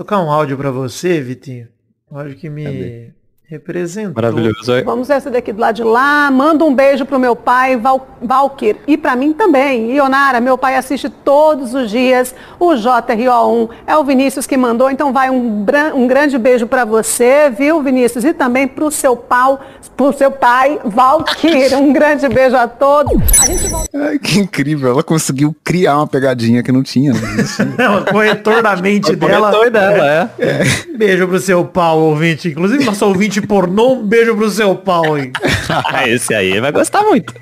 [0.00, 1.68] tocar um áudio pra você, Vitinho.
[2.10, 3.12] Um áudio que me
[3.50, 4.14] representou.
[4.14, 4.72] Maravilhoso.
[4.72, 4.84] Oi.
[4.84, 6.30] Vamos essa daqui do lado de lá.
[6.30, 8.76] Manda um beijo pro meu pai, Val, Valkyr.
[8.86, 9.90] E pra mim também.
[9.90, 13.70] Ionara, meu pai assiste todos os dias o JRO1.
[13.88, 14.88] É o Vinícius que mandou.
[14.88, 18.24] Então vai um, um grande beijo pra você, viu, Vinícius?
[18.24, 19.60] E também pro seu pau,
[19.96, 21.76] pro seu pai, Valkyr.
[21.76, 23.12] Um grande beijo a todos.
[23.42, 23.88] A gente volta.
[23.94, 24.92] Ai, que incrível.
[24.92, 27.12] Ela conseguiu criar uma pegadinha que não tinha.
[27.20, 27.64] Não existia.
[27.76, 29.50] Não, o corretor da mente dela.
[29.50, 30.64] Corretor dela, é.
[30.96, 32.48] Beijo pro seu pau, ouvinte.
[32.48, 35.32] Inclusive, nosso ouvinte pornô, um beijo pro seu pau, hein?
[35.86, 37.32] Ah, Esse aí vai gostar muito.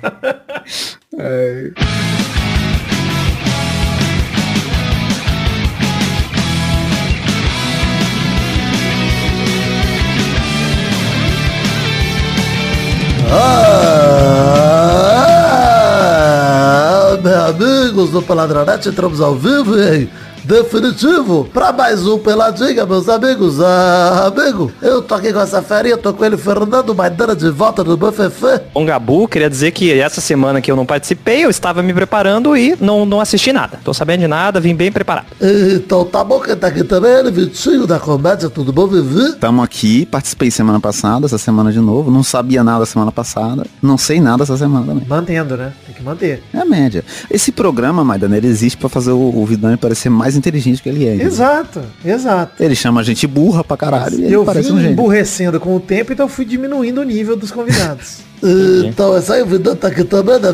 [15.81, 20.09] Ah, meus amigos do Peladronete, entramos ao vivo em
[20.43, 23.59] definitivo pra mais um Peladinha, meus amigos.
[23.61, 27.83] Ah, amigo, eu tô aqui com essa ferinha, tô com ele, Fernando Maidana, de volta
[27.83, 28.29] do Buffet.
[28.73, 32.55] Bom, Gabu, queria dizer que essa semana que eu não participei, eu estava me preparando
[32.55, 33.79] e não, não assisti nada.
[33.83, 35.27] Tô sabendo de nada, vim bem preparado.
[35.41, 39.33] Então tá bom, quem tá aqui também ele, Vitinho da Comédia, tudo bom, Vivi?
[39.33, 42.11] Tamo aqui, participei semana passada, essa semana de novo.
[42.11, 43.65] Não sabia nada semana passada.
[43.81, 45.05] Não sei nada essa semana também.
[45.07, 45.73] Mantendo, né?
[45.85, 46.43] Tem que manter.
[46.53, 47.03] É a média.
[47.29, 51.05] Esse programa, Maidana, ele existe pra fazer o, o Vidani parecer mais inteligente que ele
[51.05, 51.09] é.
[51.09, 51.27] entendeu?
[51.27, 52.63] Exato, exato.
[52.63, 56.11] Ele chama a gente burra pra caralho e Eu parece um emburrecendo com o tempo,
[56.11, 58.27] então eu fui diminuindo o nível dos convidados.
[58.85, 60.47] Então é isso aí, o Vidão tá aqui também, né?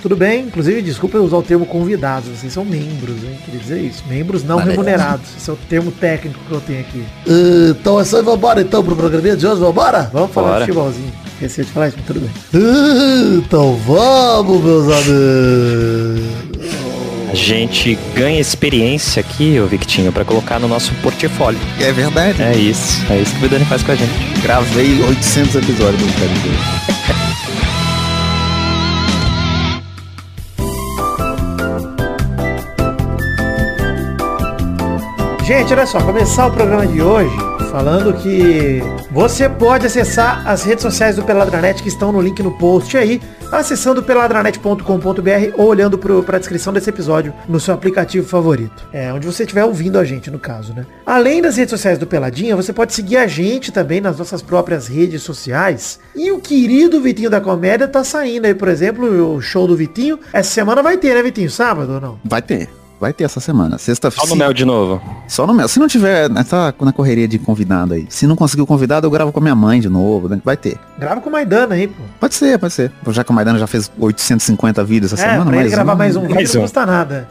[0.00, 0.46] Tudo bem?
[0.46, 2.30] Inclusive, desculpa eu usar o termo convidados.
[2.30, 3.38] Vocês são membros, hein?
[3.44, 4.02] Queria dizer isso.
[4.08, 4.70] Membros não Valeu.
[4.70, 5.26] remunerados.
[5.36, 7.04] Esse é o termo técnico que eu tenho aqui.
[7.68, 10.08] Então é isso aí, vambora então pro programinha de hoje, vambora?
[10.10, 10.60] Vamos falar Bora.
[10.60, 11.12] de futebolzinho.
[11.34, 12.30] Esqueci de falar isso, mas tudo bem.
[13.36, 16.22] Então vamos, meus amigos.
[17.30, 21.60] A gente ganha experiência aqui, ô Victinho, pra colocar no nosso portfólio.
[21.80, 22.42] É verdade.
[22.42, 23.04] É isso.
[23.10, 24.12] É isso que o Vidani faz com a gente.
[24.42, 26.97] Gravei 800 episódios do Cara
[35.48, 37.34] Gente, olha só, começar o programa de hoje
[37.70, 42.50] falando que você pode acessar as redes sociais do Peladranet que estão no link no
[42.58, 43.18] post aí,
[43.50, 44.82] acessando peladranet.com.br
[45.56, 48.86] ou olhando para a descrição desse episódio no seu aplicativo favorito.
[48.92, 50.84] É, onde você estiver ouvindo a gente, no caso, né?
[51.06, 54.86] Além das redes sociais do Peladinha, você pode seguir a gente também nas nossas próprias
[54.86, 55.98] redes sociais.
[56.14, 60.20] E o querido Vitinho da Comédia tá saindo aí, por exemplo, o show do Vitinho.
[60.30, 61.50] Essa semana vai ter, né, Vitinho?
[61.50, 62.20] Sábado ou não?
[62.22, 62.68] Vai ter.
[63.00, 63.78] Vai ter essa semana.
[63.78, 64.26] Sexta-feira.
[64.26, 65.00] Só no mel de novo.
[65.28, 65.68] Só no mel.
[65.68, 68.06] Se não tiver, né, tá na correria de convidado aí.
[68.08, 70.40] Se não conseguir o convidado, eu gravo com a minha mãe de novo, né?
[70.44, 70.76] Vai ter.
[70.98, 72.02] Grava com o Maidana aí, pô.
[72.18, 72.90] Pode ser, pode ser.
[73.10, 76.16] Já que o Maidana já fez 850 vídeos essa É, semana, pra ele gravar mais
[76.16, 76.64] um vídeo mais não um.
[76.64, 77.28] custa nada.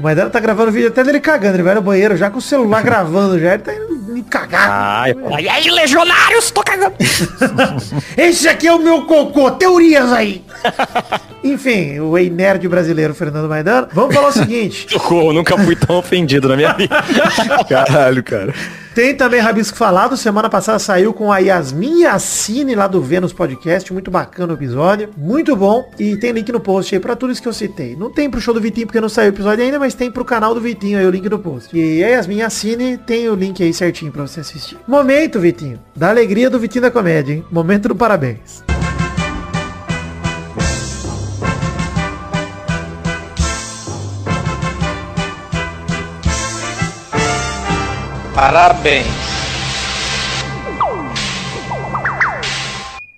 [0.00, 1.56] O Maidana tá gravando vídeo até dele cagando.
[1.56, 3.52] Ele vai no banheiro já com o celular gravando já.
[3.54, 4.70] Ele tá indo me cagar.
[4.70, 6.94] Ai, e aí, legionários, tô cagando.
[8.16, 9.50] Esse aqui é o meu cocô.
[9.50, 10.42] Teorias aí.
[11.44, 13.88] Enfim, o Ei Nerd brasileiro Fernando Maidana.
[13.92, 14.86] Vamos falar o seguinte.
[14.90, 16.96] Socorro, nunca fui tão ofendido na minha vida.
[17.68, 18.54] Caralho, cara.
[18.96, 20.16] Tem também Rabisco Falado.
[20.16, 23.92] Semana passada saiu com a Yasmin Yassine lá do Vênus Podcast.
[23.92, 25.10] Muito bacana o episódio.
[25.14, 25.86] Muito bom.
[25.98, 27.94] E tem link no post aí pra tudo isso que eu citei.
[27.94, 30.24] Não tem pro show do Vitinho porque não saiu o episódio ainda, mas tem pro
[30.24, 31.76] canal do Vitinho aí o link no post.
[31.78, 34.78] E a Yasmin Yassine tem o link aí certinho pra você assistir.
[34.88, 35.78] Momento, Vitinho.
[35.94, 37.44] Da alegria do Vitinho da Comédia, hein?
[37.50, 38.64] Momento do parabéns.
[48.36, 49.35] Parabéns.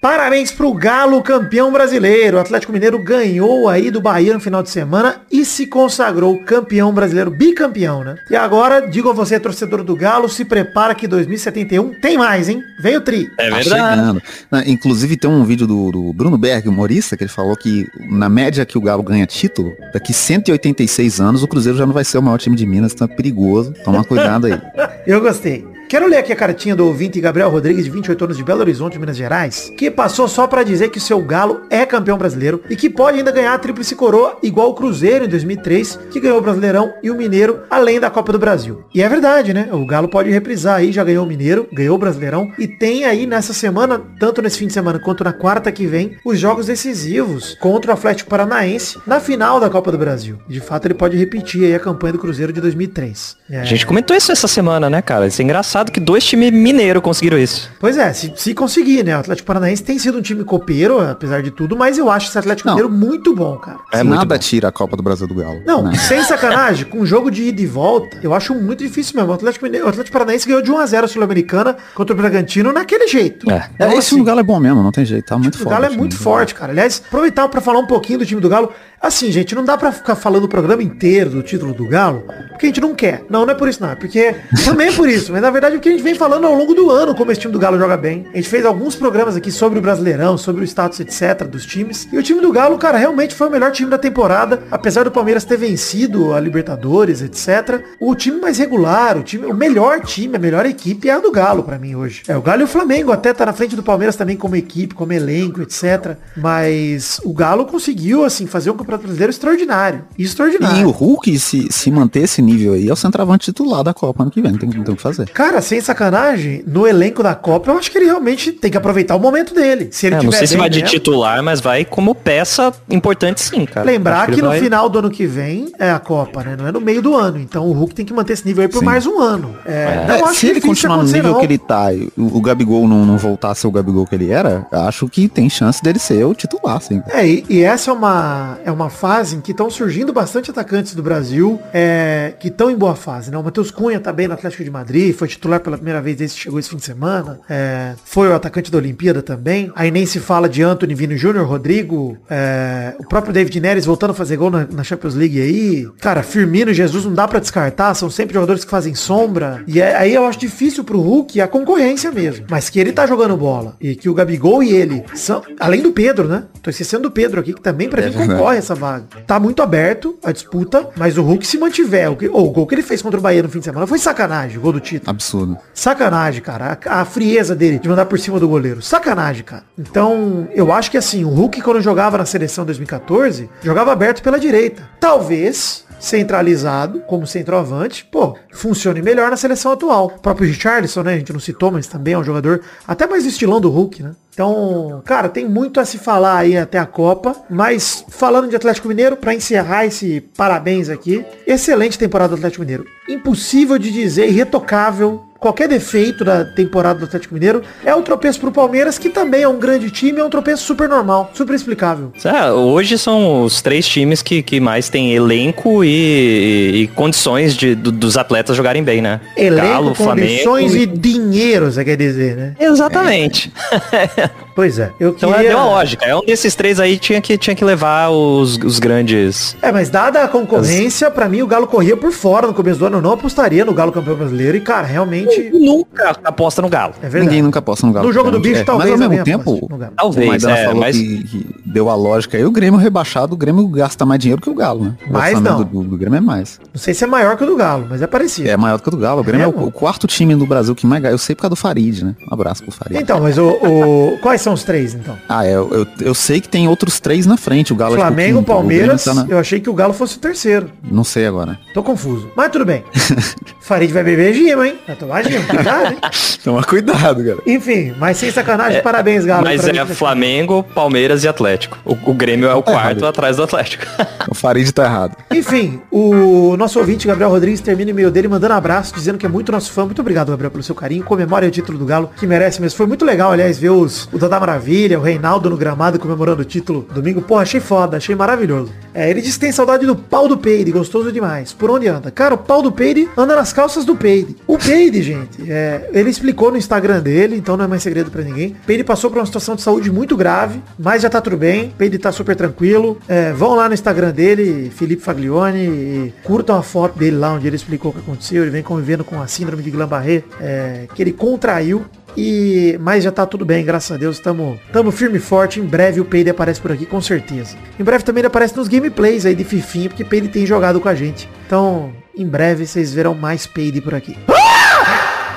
[0.00, 2.36] Parabéns pro Galo, campeão brasileiro.
[2.36, 6.92] O Atlético Mineiro ganhou aí do Bahia no final de semana e se consagrou campeão
[6.94, 8.14] brasileiro, bicampeão, né?
[8.30, 12.62] E agora, digo a você, torcedor do Galo, se prepara que 2071 tem mais, hein?
[12.80, 13.28] Vem o tri.
[13.36, 13.68] É Tá verdade.
[13.96, 14.22] chegando.
[14.48, 18.28] Na- Inclusive tem um vídeo do, do Bruno Berg, humorista, que ele falou que na
[18.28, 22.18] média que o Galo ganha título, daqui 186 anos o Cruzeiro já não vai ser
[22.18, 23.74] o maior time de Minas, então é perigoso.
[23.84, 24.60] Toma cuidado aí.
[25.04, 25.66] Eu gostei.
[25.88, 28.98] Quero ler aqui a cartinha do ouvinte Gabriel Rodrigues, de 28 anos, de Belo Horizonte,
[28.98, 32.76] Minas Gerais, que passou só pra dizer que o seu Galo é campeão brasileiro e
[32.76, 36.42] que pode ainda ganhar a tríplice coroa igual o Cruzeiro em 2003, que ganhou o
[36.42, 38.84] Brasileirão e o Mineiro, além da Copa do Brasil.
[38.94, 39.70] E é verdade, né?
[39.72, 43.24] O Galo pode reprisar aí, já ganhou o Mineiro, ganhou o Brasileirão e tem aí
[43.26, 47.56] nessa semana, tanto nesse fim de semana quanto na quarta que vem, os jogos decisivos
[47.58, 50.38] contra o Atlético Paranaense na final da Copa do Brasil.
[50.46, 53.38] De fato, ele pode repetir aí a campanha do Cruzeiro de 2003.
[53.50, 55.26] É, A gente comentou isso essa semana, né, cara?
[55.26, 57.70] Isso é engraçado engraçado que dois times mineiros conseguiram isso.
[57.78, 59.16] Pois é, se, se conseguir, né?
[59.16, 62.38] O Atlético Paranaense tem sido um time copeiro, apesar de tudo, mas eu acho esse
[62.38, 62.68] Atlético.
[62.68, 63.78] Mineiro muito bom, cara.
[63.92, 64.38] É muito Nada bom.
[64.40, 65.62] tira a Copa do Brasil do Galo.
[65.64, 65.96] Não, né?
[65.96, 69.30] sem sacanagem, com um jogo de ida e volta, eu acho muito difícil mesmo.
[69.30, 73.06] O Atlético, Mineiro, o Atlético Paranaense ganhou de 1x0 a Sul-Americana contra o Bragantino naquele
[73.08, 73.50] jeito.
[73.50, 73.54] É.
[73.54, 75.54] É, Então, esse assim, time do Galo é bom mesmo, não tem jeito, tá muito
[75.54, 75.70] O forte.
[75.70, 76.72] Galo é o muito do forte, cara.
[76.72, 78.72] Aliás, aproveitar pra falar um pouquinho do time do Galo.
[79.00, 82.66] Assim, gente, não dá pra ficar falando o programa inteiro do título do Galo, porque
[82.66, 83.24] a gente não quer.
[83.30, 84.34] Não, não é por isso não, é porque
[84.64, 86.74] também é por isso, mas na verdade é porque a gente vem falando ao longo
[86.74, 88.26] do ano como esse time do Galo joga bem.
[88.32, 92.08] A gente fez alguns programas aqui sobre o Brasileirão, sobre o status, etc, dos times.
[92.12, 95.12] E o time do Galo, cara, realmente foi o melhor time da temporada, apesar do
[95.12, 97.84] Palmeiras ter vencido a Libertadores, etc.
[98.00, 101.30] O time mais regular, o time, o melhor time, a melhor equipe é a do
[101.30, 102.22] Galo pra mim hoje.
[102.26, 104.94] É, o Galo e o Flamengo até tá na frente do Palmeiras também como equipe,
[104.94, 106.16] como elenco, etc.
[106.36, 110.04] Mas o Galo conseguiu, assim, fazer um campeonato brasileiro extraordinário.
[110.18, 110.80] Extraordinário.
[110.80, 114.22] E o Hulk, se, se manter esse nível aí, é o centroavante titular da Copa
[114.22, 114.52] ano que vem.
[114.52, 115.28] Não tem, não tem o que fazer.
[115.30, 119.14] Cara, sem sacanagem, no elenco da Copa, eu acho que ele realmente tem que aproveitar
[119.16, 119.88] o momento dele.
[119.92, 120.90] Se ele É, não tiver sei se vai de mesmo.
[120.98, 123.84] titular, mas vai como peça importante sim, cara.
[123.86, 126.56] Lembrar Acho que, ele no vai- final do ano que vem é a Copa, né?
[126.58, 127.38] Não é no meio do ano.
[127.38, 128.84] Então o Hulk tem que manter esse nível aí por Sim.
[128.86, 129.54] mais um ano.
[129.66, 131.40] É, não É, acho se ele continuar no nível não.
[131.40, 134.14] que ele tá e o, o Gabigol não, não voltar a ser o Gabigol que
[134.14, 137.02] ele era, acho que tem chance dele ser o titular, sim.
[137.08, 140.94] É, e, e essa é uma, é uma fase em que estão surgindo bastante atacantes
[140.94, 143.36] do Brasil é, que estão em boa fase, né?
[143.38, 146.36] O Matheus Cunha tá bem no Atlético de Madrid, foi titular pela primeira vez desde
[146.36, 147.40] que chegou esse fim de semana.
[147.48, 149.72] é, foi o atacante da Olimpíada também.
[149.74, 154.10] Aí nem se fala de Anthony Vino Júnior, Rodrigo, é, o próprio David Neres voltando
[154.10, 155.88] a fazer gol na, na Champions League aí.
[156.00, 159.62] Cara, Firmino e Jesus não dá pra descartar, são sempre jogadores que fazem sombra.
[159.66, 162.46] E é- aí eu acho difícil pro Hulk a concorrência mesmo.
[162.50, 165.92] Mas que ele tá jogando bola e que o Gabigol e ele são, além do
[165.92, 166.44] Pedro, né?
[166.62, 168.30] Tô esquecendo do Pedro aqui, que também pra mim verdade.
[168.32, 169.04] concorre essa vaga.
[169.26, 172.10] Tá muito aberto a disputa, mas o Hulk se mantiver.
[172.10, 173.86] O, que, ô, o gol que ele fez contra o Bahia no fim de semana
[173.86, 175.10] foi sacanagem, o gol do título.
[175.10, 175.56] Absurdo.
[175.72, 176.78] Sacanagem, cara.
[176.84, 178.82] A, a frieza dele de mandar por cima do goleiro.
[178.82, 179.64] Sacanagem, cara.
[179.78, 184.38] Então, eu acho que assim, o Hulk quando jogava na seleção 2014, jogava aberto pela
[184.38, 184.82] direita.
[185.00, 190.06] Talvez centralizado como centroavante, pô, funcione melhor na seleção atual.
[190.16, 193.26] O próprio Richarlison, né, a gente não citou, mas também é um jogador até mais
[193.26, 194.12] estilão do Hulk, né?
[194.38, 198.86] Então, cara, tem muito a se falar aí até a Copa, mas falando de Atlético
[198.86, 202.86] Mineiro, pra encerrar esse parabéns aqui, excelente temporada do Atlético Mineiro.
[203.08, 208.50] Impossível de dizer, irretocável, qualquer defeito da temporada do Atlético Mineiro é o tropeço pro
[208.52, 212.12] Palmeiras, que também é um grande time, é um tropeço super normal, super explicável.
[212.24, 217.74] É, hoje são os três times que, que mais tem elenco e, e condições de,
[217.74, 219.20] do- dos atletas jogarem bem, né?
[219.36, 220.80] Elenco, condições e...
[220.80, 222.54] e dinheiro, você quer dizer, né?
[222.58, 223.52] Exatamente.
[224.58, 224.90] Pois é.
[224.98, 225.46] Eu Então queria...
[225.46, 226.04] é, deu a lógica.
[226.04, 229.56] É um desses três aí tinha que, tinha que levar os, os grandes.
[229.62, 232.86] É, mas dada a concorrência, pra mim o Galo corria por fora no começo do
[232.86, 232.96] ano.
[232.96, 234.56] Eu não apostaria no Galo campeão brasileiro.
[234.56, 236.92] E, cara, realmente Nunca aposta no Galo.
[237.00, 237.26] é verdade.
[237.26, 238.08] Ninguém nunca aposta no Galo.
[238.08, 240.80] No jogo do bicho, É, talvez Mas ao mesmo tempo, o Talvez, Maidana é, falou
[240.80, 242.44] mas que, que deu a lógica aí.
[242.44, 244.94] O Grêmio rebaixado, o Grêmio gasta mais dinheiro que o Galo, né?
[245.08, 245.62] O Mais não.
[245.62, 246.58] Do, do Grêmio é mais.
[246.74, 248.48] Não sei se é maior que o do Galo, mas é parecido.
[248.48, 249.20] É maior que o do Galo.
[249.20, 249.62] O Grêmio é, mesmo?
[249.62, 251.14] o, o quarto time do Brasil que mais ganha.
[251.14, 252.16] Eu sei por causa do Farid, né?
[252.28, 253.00] Um abraço pro Farid.
[253.00, 255.16] Então, mas o, o- Quais são os três, então?
[255.28, 257.72] Ah, é, eu, eu, sei que tem outros três na frente.
[257.72, 259.04] O Galo é tipo Flamengo, quinto, o Grêmio Palmeiras.
[259.04, 260.70] tá na- Eu achei que o Galo fosse o terceiro.
[260.90, 261.58] Não sei agora.
[261.74, 262.30] Tô confuso.
[262.36, 262.84] Mas tudo bem.
[263.60, 264.78] Farid vai beber gima, hein?
[264.86, 265.98] Vai tomar gima, cuidado, hein?
[266.42, 267.38] Toma cuidado, cara.
[267.46, 269.44] Enfim, mas sem sacanagem, parabéns, Galo.
[269.44, 271.78] Mas é mim, Flamengo, Palmeiras e Atlético.
[271.84, 273.06] O, o Grêmio é o Tá quarto errado.
[273.06, 273.84] atrás do Atlético.
[274.28, 275.16] O Farid tá errado.
[275.30, 279.28] Enfim, o nosso ouvinte, Gabriel Rodrigues, termina o e-mail dele mandando abraço, dizendo que é
[279.28, 279.84] muito nosso fã.
[279.84, 281.04] Muito obrigado, Gabriel, pelo seu carinho.
[281.04, 282.76] Comemore o título do Galo, que merece mesmo.
[282.76, 286.44] Foi muito legal, aliás, ver os, o Dada Maravilha, o Reinaldo no gramado comemorando o
[286.44, 287.22] título domingo.
[287.22, 288.70] Pô, achei foda, achei maravilhoso.
[288.94, 291.52] É, ele disse que tem saudade do pau do Peide, gostoso demais.
[291.52, 292.10] Por onde anda?
[292.10, 294.36] Cara, o pau do Peide anda nas calças do Peide.
[294.46, 298.22] O Peide, gente, é, ele explicou no Instagram dele, então não é mais segredo pra
[298.22, 298.56] ninguém.
[298.66, 301.72] Peide passou por uma situação de saúde muito grave, mas já tá tudo bem.
[301.76, 302.98] Peide tá super tranquilo.
[303.08, 307.46] É, vão lá no Instagram dele, Felipe Faglione, e curtam a foto dele lá onde
[307.46, 308.42] ele explicou o que aconteceu.
[308.42, 311.84] Ele vem convivendo com a síndrome de Guillain-Barré, é, que ele contraiu.
[312.16, 314.16] E, mas já tá tudo bem, graças a Deus.
[314.16, 315.60] Estamos tamo firme e forte.
[315.60, 317.56] Em breve o Peide aparece por aqui, com certeza.
[317.78, 320.88] Em breve também ele aparece nos gameplays aí de Fifinha, porque Peide tem jogado com
[320.88, 321.28] a gente.
[321.46, 324.16] Então, em breve vocês verão mais Peide por aqui.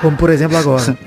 [0.01, 0.97] Como por exemplo agora.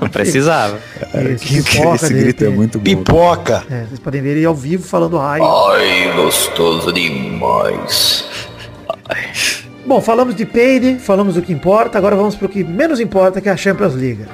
[0.00, 0.78] Não precisava.
[1.14, 2.84] Esse pipoca Esse dele grito é muito bom.
[2.84, 3.64] Pipoca.
[3.70, 5.40] É, vocês podem ver ele ao vivo falando ai.
[5.40, 8.24] Ai, gostoso demais.
[9.86, 13.48] Bom, falamos de Peide, falamos do que importa, agora vamos pro que menos importa, que
[13.48, 14.26] é a Champions League.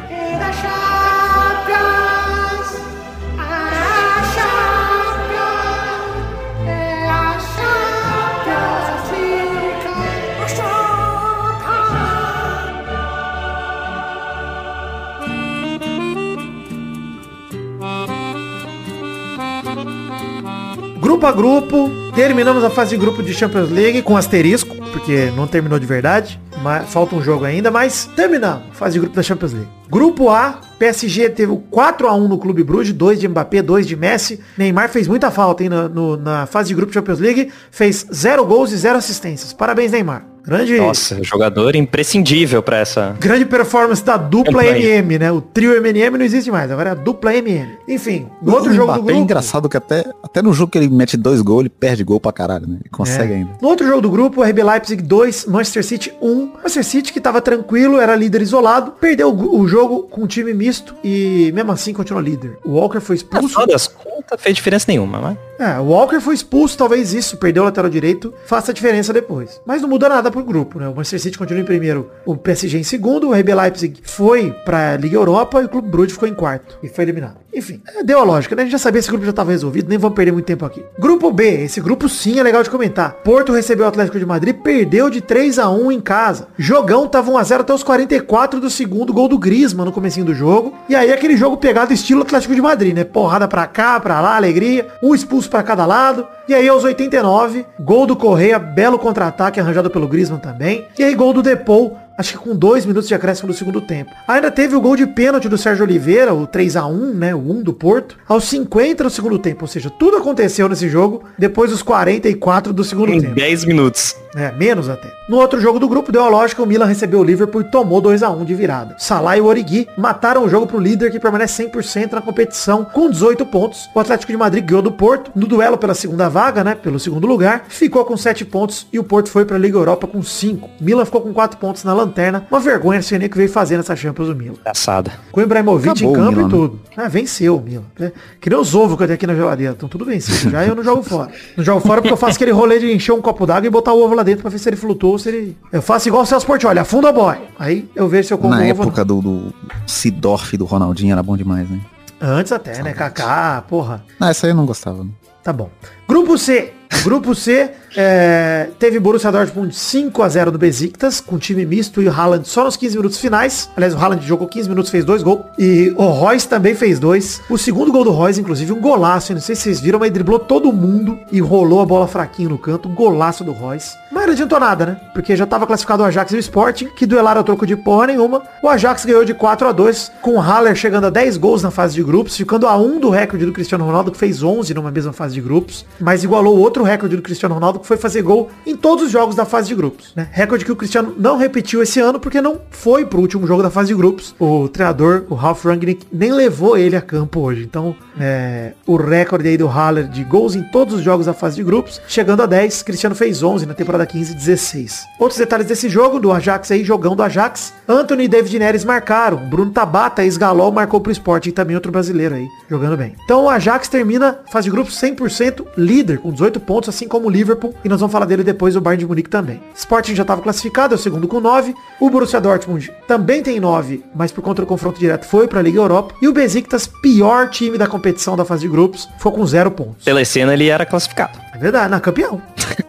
[21.13, 25.47] Grupo a grupo, terminamos a fase de grupo de Champions League com asterisco, porque não
[25.47, 29.23] terminou de verdade, mas falta um jogo ainda, mas terminamos a fase de grupo da
[29.23, 29.69] Champions League.
[29.91, 34.41] Grupo A, PSG teve o 4x1 no Clube Bruges, 2 de Mbappé, 2 de Messi.
[34.57, 38.07] Neymar fez muita falta hein, na, no- na fase de grupo de Champions League, fez
[38.13, 39.53] 0 gols e 0 assistências.
[39.53, 40.32] Parabéns, Neymar.
[40.45, 43.17] Grande, Nossa, jogador imprescindível pra essa.
[43.21, 44.77] grande performance da dupla Campanha.
[44.97, 45.31] MM, né?
[45.33, 47.69] O trio MNM não existe mais, agora é a dupla MM.
[47.87, 49.19] Enfim, no outro o jogo do Mbappé grupo...
[49.21, 52.19] é engraçado que até, até no jogo que ele mete dois gols, ele perde gol
[52.19, 52.79] pra caralho, né?
[52.81, 53.37] Ele consegue É.
[53.37, 53.51] ainda.
[53.63, 56.53] No outro jogo do grupo, RB Leipzig 2, Manchester City 1.
[56.57, 60.53] Manchester City que tava tranquilo, era líder isolado, perdeu o, o jogo com um time
[60.53, 62.59] misto e mesmo assim continua líder.
[62.65, 63.49] O Walker foi expulso.
[63.49, 65.37] final das contas, fez diferença nenhuma, mas.
[65.59, 69.61] É, o Walker foi expulso, talvez isso, perdeu o lateral direito, faça a diferença depois.
[69.65, 70.89] Mas não muda nada pro grupo, né?
[70.89, 74.97] O Manchester City continua em primeiro, o PSG em segundo, o RB Leipzig foi pra
[74.97, 77.42] Liga Europa e o Clube Brugge ficou em quarto e foi eliminado.
[77.55, 78.63] Enfim, é, deu a lógica, né?
[78.63, 80.83] A gente já sabia esse grupo já tava resolvido, nem vamos perder muito tempo aqui.
[80.99, 83.13] Grupo B, esse grupo sim é legal de comentar.
[83.25, 86.49] Porto recebeu o Atlético de Madrid, perdeu de 3 a 1 em casa.
[86.57, 90.25] Jogão tava 1 a 0 até os 44 do segundo gol do Griezmann no comecinho
[90.25, 90.75] do jogo.
[90.89, 93.05] E aí aquele jogo pegado estilo Atlético de Madrid, né?
[93.05, 96.27] Porrada pra cá, pra lá, alegria, um expulso pra cada lado.
[96.49, 100.87] E aí aos 89, gol do Correia, belo contra-ataque arranjado pelo Griezmann também.
[100.99, 104.11] E aí gol do Depou, acho que com dois minutos de acréscimo do segundo tempo.
[104.27, 107.35] Ainda teve o gol de pênalti do Sérgio Oliveira, o 3 a 1 né?
[107.35, 109.63] O 1 do Porto, aos 50 do segundo tempo.
[109.63, 113.35] Ou seja, tudo aconteceu nesse jogo depois dos 44 do segundo Em tempo.
[113.35, 114.17] 10 minutos.
[114.35, 115.13] É, menos até.
[115.29, 118.01] No outro jogo do grupo, deu a lógica, o Milan recebeu o Liverpool e tomou
[118.01, 118.97] 2 a 1 de virada.
[118.99, 123.11] Salah e o Origi mataram o jogo pro líder que permanece 100% na competição com
[123.11, 123.91] 18 pontos.
[123.95, 127.27] O Atlético de Madrid ganhou do Porto no duelo pela segunda vaga, né, pelo segundo
[127.27, 130.69] lugar, ficou com 7 pontos e o Porto foi pra Liga Europa com 5.
[130.81, 132.47] Milan ficou com 4 pontos na lanterna.
[132.51, 134.55] Uma vergonha esse que veio fazer nessa Champions o Milan.
[134.61, 135.13] Engraçada.
[135.31, 136.51] Com o Ibrahimovic Acabou em campo Milan, e né?
[136.51, 136.81] tudo.
[136.97, 137.83] Ah, venceu o Milan.
[138.01, 139.73] É, Que nem os ovos que eu tenho aqui na geladeira.
[139.73, 140.51] Estão tudo vencido.
[140.51, 141.31] Já eu não jogo fora.
[141.57, 143.93] Não jogo fora porque eu faço aquele rolê de encher um copo d'água e botar
[143.93, 145.57] o ovo lá dentro pra ver se ele flutua ou se ele...
[145.73, 147.37] Eu faço igual o Celso Portiolli, afunda o boy.
[147.59, 149.55] Aí eu vejo se eu como Na época do, do
[149.87, 151.81] Sidorf do Ronaldinho era bom demais, né?
[152.21, 152.93] Antes até, né?
[152.93, 154.05] Kaká, porra.
[154.21, 155.03] Não, essa aí eu não gostava.
[155.03, 155.11] né?
[155.43, 155.69] Tá bom.
[156.09, 156.73] Grupo C.
[157.03, 162.09] Grupo C é, teve Borussia Dortmund 5 a 0 do Besiktas, com time misto e
[162.09, 163.69] o Haaland só nos 15 minutos finais.
[163.77, 165.43] Aliás, o Haaland jogou 15 minutos, fez dois gols.
[165.59, 167.41] E o Royce também fez dois.
[167.51, 169.33] O segundo gol do Royce, inclusive, um golaço.
[169.33, 172.51] Eu Não sei se vocês viram, mas driblou todo mundo e rolou a bola fraquinho
[172.51, 172.89] no canto.
[172.89, 173.97] Golaço do Royce.
[174.11, 175.01] Mas não adiantou nada, né?
[175.13, 178.07] Porque já estava classificado o Ajax e o Sporting, que duelaram a troco de porra
[178.07, 178.43] nenhuma.
[178.63, 181.71] O Ajax ganhou de 4 a 2 com o Haller chegando a 10 gols na
[181.71, 184.91] fase de grupos, ficando a 1 do recorde do Cristiano Ronaldo, que fez 11 numa
[184.91, 188.51] mesma fase de grupos, mas igualou outro recorde do Cristiano Ronaldo, que foi fazer gol
[188.67, 190.13] em todos os jogos da fase de grupos.
[190.15, 190.29] Né?
[190.31, 193.71] Recorde que o Cristiano não repetiu esse ano, porque não foi pro último jogo da
[193.71, 194.35] fase de grupos.
[194.39, 197.63] O treinador, o Ralf Rangnick, nem levou ele a campo hoje.
[197.63, 201.57] Então, é, o recorde aí do Haller de gols em todos os jogos da fase
[201.57, 205.05] de grupos, chegando a 10, Cristiano fez 11 na temporada 15 e 16.
[205.19, 209.39] Outros detalhes desse jogo, do Ajax aí, jogão do Ajax, Anthony e David Neres marcaram,
[209.49, 213.15] Bruno Tabata, ex-Galol, marcou pro Sporting, também outro brasileiro aí, jogando bem.
[213.25, 217.31] Então o Ajax termina fase de grupos 100% líder, com 18 pontos, assim como o
[217.31, 219.61] Liverpool, e nós vamos falar dele depois, o Bayern de Munique também.
[219.75, 224.05] Sporting já estava classificado, é o segundo com 9, o Borussia Dortmund também tem 9,
[224.15, 227.79] mas por conta do confronto direto foi pra Liga Europa, e o Besiktas, pior time
[227.79, 230.05] da competição da fase de grupos, foi com 0 pontos.
[230.05, 231.39] Telecena ele era classificado.
[231.55, 232.41] É verdade, na campeão.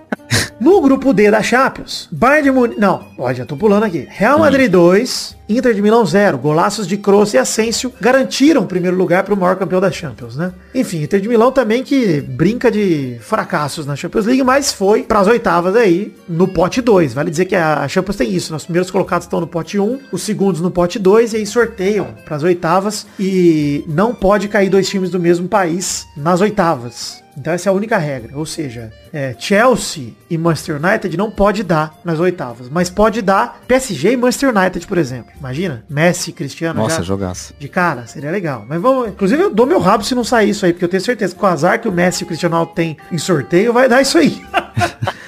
[0.63, 2.79] No grupo D da Champions, Bayern de Munique...
[2.79, 4.08] Não, ó, já tô pulando aqui.
[4.10, 6.38] Real Madrid 2, Inter de Milão 0.
[6.38, 10.38] Golaços de Kroos e Asensio garantiram o primeiro lugar para o maior campeão da Champions,
[10.38, 10.53] né?
[10.74, 15.20] Enfim, Inter de Milão também que brinca de fracassos na Champions League, mas foi para
[15.20, 17.13] as oitavas aí no pote 2.
[17.13, 18.53] Vale dizer que a Champions tem isso.
[18.53, 18.55] né?
[18.55, 22.15] Os primeiros colocados estão no pote 1, os segundos no pote 2 e aí sorteiam
[22.24, 27.22] para as oitavas e não pode cair dois times do mesmo país nas oitavas.
[27.38, 28.38] Então essa é a única regra.
[28.38, 32.67] Ou seja, é, Chelsea e Manchester United não pode dar nas oitavas.
[32.67, 35.32] Mas pode dar PSG e Manchester United, por exemplo.
[35.39, 36.82] Imagina, Messi, Cristiano.
[36.82, 37.53] Nossa, já jogaço.
[37.60, 38.65] De cara, seria legal.
[38.67, 39.10] Mas vamos.
[39.10, 41.39] Inclusive eu dou meu rabo se não sair isso aí, porque eu tenho certeza que
[41.39, 44.01] com o azar que o Messi e o Cristiano Ronaldo tem em sorteio, vai dar
[44.01, 44.41] isso aí.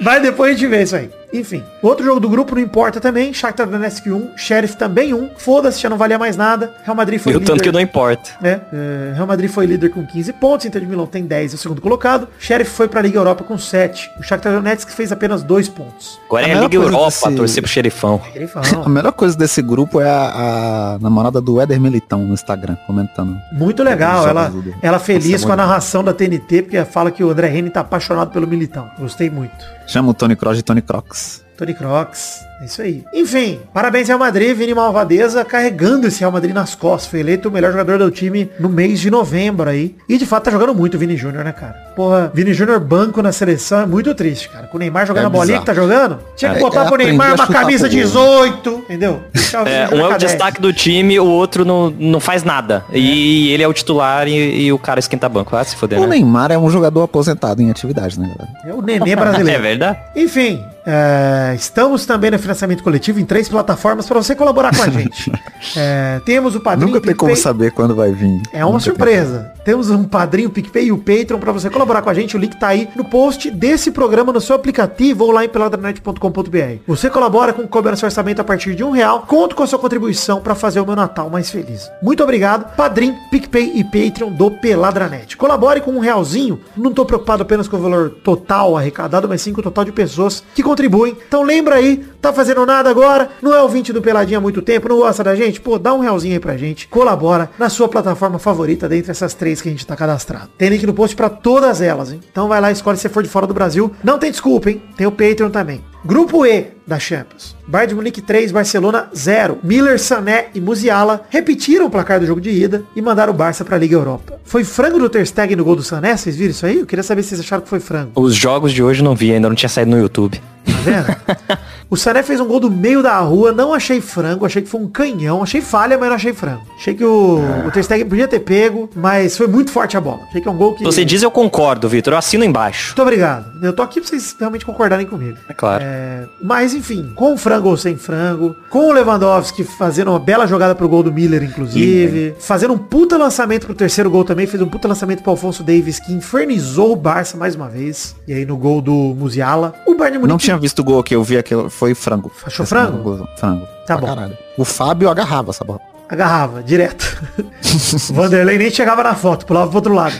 [0.00, 1.10] Vai depois a gente vê isso aí.
[1.32, 3.34] Enfim, outro jogo do grupo não importa também.
[3.34, 5.32] Shakhtar Donetsk 1, Sheriff também 1.
[5.36, 6.74] Foda-se, já não valia mais nada.
[6.82, 7.52] Real Madrid foi E o líder.
[7.52, 8.30] tanto que não importa.
[8.42, 11.54] É, é, Real Madrid foi líder com 15 pontos, Inter de Milão tem 10, é
[11.54, 12.26] o segundo colocado.
[12.38, 14.10] Sheriff foi pra Liga Europa com 7.
[14.18, 16.18] O Shakhtar Donetsk fez apenas 2 pontos.
[16.26, 18.20] Agora A é a melhor Liga coisa Europa, desse- torcer pro xerifão.
[18.34, 18.48] Ele
[18.84, 23.36] A melhor coisa desse grupo é a, a namorada do Éder Militão no Instagram, comentando.
[23.52, 27.22] muito legal, ela, do- ela feliz é com a narração da TNT, porque fala que
[27.24, 28.90] o André Reni tá apaixonado pelo Militão.
[28.98, 29.64] Gostei muito.
[29.86, 31.44] Chama o Tony Kroos de Tony Crocs.
[31.60, 32.40] Tony Crocs.
[32.62, 33.04] É isso aí.
[33.14, 37.10] Enfim, parabéns Real Madrid, Vini Malvadeza carregando esse Real Madrid nas costas.
[37.10, 39.94] Foi eleito o melhor jogador do time no mês de novembro aí.
[40.08, 41.72] E de fato tá jogando muito o Vini Júnior, né, cara?
[41.96, 44.66] Porra, Vini Júnior banco na seleção é muito triste, cara.
[44.66, 46.88] Com o Neymar jogando É a bolinha que tá jogando, tinha que É, botar é
[46.88, 48.04] pro Neymar uma camisa pro gol.
[48.06, 49.20] 18, entendeu?
[49.66, 50.30] É, um é o a 10.
[50.32, 52.84] destaque do time, o outro não, não faz nada.
[52.92, 55.56] E ele é o titular e, e o cara esquenta banco.
[55.56, 56.08] Ah, se foder, O né?
[56.16, 58.58] Neymar é um jogador aposentado em atividade, né, galera?
[58.66, 59.62] É o nenê É brasileiro.
[59.62, 59.98] verdade.
[60.14, 64.88] Enfim, é, estamos também no financiamento coletivo em três plataformas para você colaborar com a
[64.88, 65.30] gente.
[65.76, 68.40] É, temos o Padrinho Nunca tem como saber quando vai vir.
[68.50, 69.52] É uma Nunca tem surpresa.
[69.64, 72.34] Temos um padrinho o PicPay e o Patreon pra você colaborar com a gente.
[72.34, 76.82] O link tá aí no post desse programa no seu aplicativo ou lá em peladranet.com.br.
[76.86, 79.24] Você colabora com o seu orçamento a partir de um real.
[79.26, 81.90] Conto com a sua contribuição pra fazer o meu Natal mais feliz.
[82.02, 85.36] Muito obrigado, Padrim, PicPay e Patreon do Peladranet.
[85.36, 86.58] Colabore com um realzinho.
[86.76, 89.92] Não tô preocupado apenas com o valor total arrecadado, mas sim com o total de
[89.92, 91.16] pessoas que contribuem.
[91.26, 94.88] Então lembra aí, tá fazendo nada agora, não é ouvinte do Peladinha há muito tempo,
[94.88, 95.60] não gosta da gente?
[95.60, 96.86] Pô, dá um realzinho aí pra gente.
[96.86, 100.50] Colabora na sua plataforma favorita dentre essas três que a gente tá cadastrado.
[100.56, 102.20] Tem link no post pra todas elas, hein?
[102.30, 103.90] Então vai lá, escolhe se for de fora do Brasil.
[104.04, 104.80] Não tem desculpa, hein?
[104.96, 105.84] Tem o Patreon também.
[106.04, 107.56] Grupo E da Champions.
[107.68, 109.58] Bayern de Munique 3, Barcelona 0.
[109.62, 113.64] Miller, Sané e Musiala repetiram o placar do jogo de ida e mandaram o Barça
[113.64, 114.40] pra Liga Europa.
[114.44, 116.16] Foi frango do Ter Stegen no gol do Sané?
[116.16, 116.80] Vocês viram isso aí?
[116.80, 118.10] Eu queria saber se vocês acharam que foi frango.
[118.16, 120.42] Os jogos de hoje eu não vi, ainda não tinha saído no YouTube.
[120.64, 121.16] Tá vendo?
[121.88, 124.80] o Sané fez um gol do meio da rua, não achei frango, achei que foi
[124.80, 126.62] um canhão, achei falha, mas não achei frango.
[126.76, 130.20] Achei que o, o Ter Stegen podia ter pego, mas foi muito forte a bola.
[130.28, 130.82] Achei que é um gol que...
[130.82, 132.14] Você diz eu concordo, Vitor.
[132.14, 132.88] Eu assino embaixo.
[132.88, 133.64] Muito obrigado.
[133.64, 135.38] Eu tô aqui pra vocês realmente concordarem comigo.
[135.48, 135.84] É claro.
[135.86, 140.74] É, mas enfim, com frango ou sem frango, com o Lewandowski fazendo uma bela jogada
[140.74, 144.66] pro gol do Miller, inclusive, fazendo um puta lançamento pro terceiro gol também, fez um
[144.66, 148.16] puta lançamento pro Alfonso Davis, que infernizou o Barça mais uma vez.
[148.26, 151.14] E aí no gol do Musiala, o Bayern Munique Não tinha visto o gol que
[151.14, 152.32] eu vi aquilo, foi frango.
[152.44, 152.98] Achou Esse frango?
[152.98, 153.66] gol, Frango.
[153.86, 154.06] Tá bom.
[154.06, 154.36] caralho.
[154.56, 155.80] O Fábio agarrava essa bola.
[156.08, 157.20] agarrava, direto.
[158.12, 160.14] Vanderlei nem chegava na foto, pulava pro outro lado.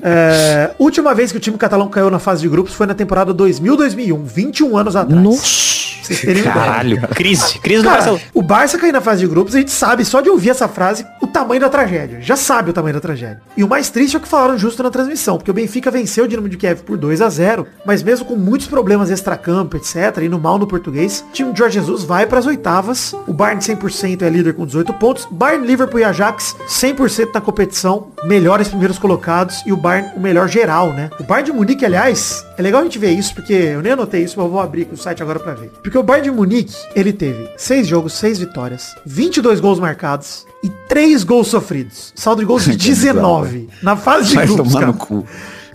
[0.00, 3.34] É, última vez que o time catalão caiu na fase de grupos foi na temporada
[3.34, 5.20] 2000-2001, 21 anos atrás.
[5.20, 5.68] Nossa.
[6.08, 6.42] Uma ideia.
[6.42, 7.08] Caralho.
[7.08, 7.58] Crise.
[7.58, 8.22] Crise do Cara, Barcelona.
[8.32, 11.04] o Barça cair na fase de grupos, a gente sabe, só de ouvir essa frase,
[11.20, 12.20] o tamanho da tragédia.
[12.20, 13.42] Já sabe o tamanho da tragédia.
[13.56, 16.24] E o mais triste é o que falaram justo na transmissão, porque o Benfica venceu
[16.24, 20.22] o Dinamo de Kiev por 2 a 0 mas mesmo com muitos problemas extracampo, etc,
[20.22, 23.62] indo mal no português, o time de Jorge Jesus vai para as oitavas, o Bayern
[23.62, 28.98] 100% é líder com 18 pontos, Bayern, Liverpool e Ajax 100% na competição, melhores primeiros
[28.98, 29.18] colocados,
[29.66, 31.10] e o Bayern o melhor geral, né?
[31.18, 34.22] O Bayern de Munique, aliás, é legal a gente ver isso, porque eu nem anotei
[34.22, 35.70] isso, mas eu vou abrir aqui o site agora pra ver.
[35.82, 40.68] Porque o Bayern de Munique, ele teve 6 jogos, 6 vitórias, 22 gols marcados e
[40.88, 42.12] 3 gols sofridos.
[42.14, 43.68] Saldo de gols de Que bizarro, 19.
[43.82, 44.86] Na fase de Vai grupos, cara.
[44.86, 45.26] no cu.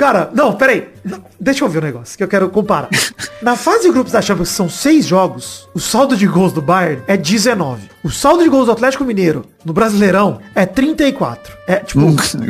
[0.04, 0.89] Cara, não, peraí.
[1.39, 2.89] Deixa eu ver o negócio que eu quero comparar.
[3.42, 6.62] Na fase de grupos da Champions, que são seis jogos, o saldo de gols do
[6.62, 7.89] Bayern é 19.
[8.04, 11.54] O saldo de gols do Atlético Mineiro no Brasileirão é 34.
[11.66, 12.02] É tipo.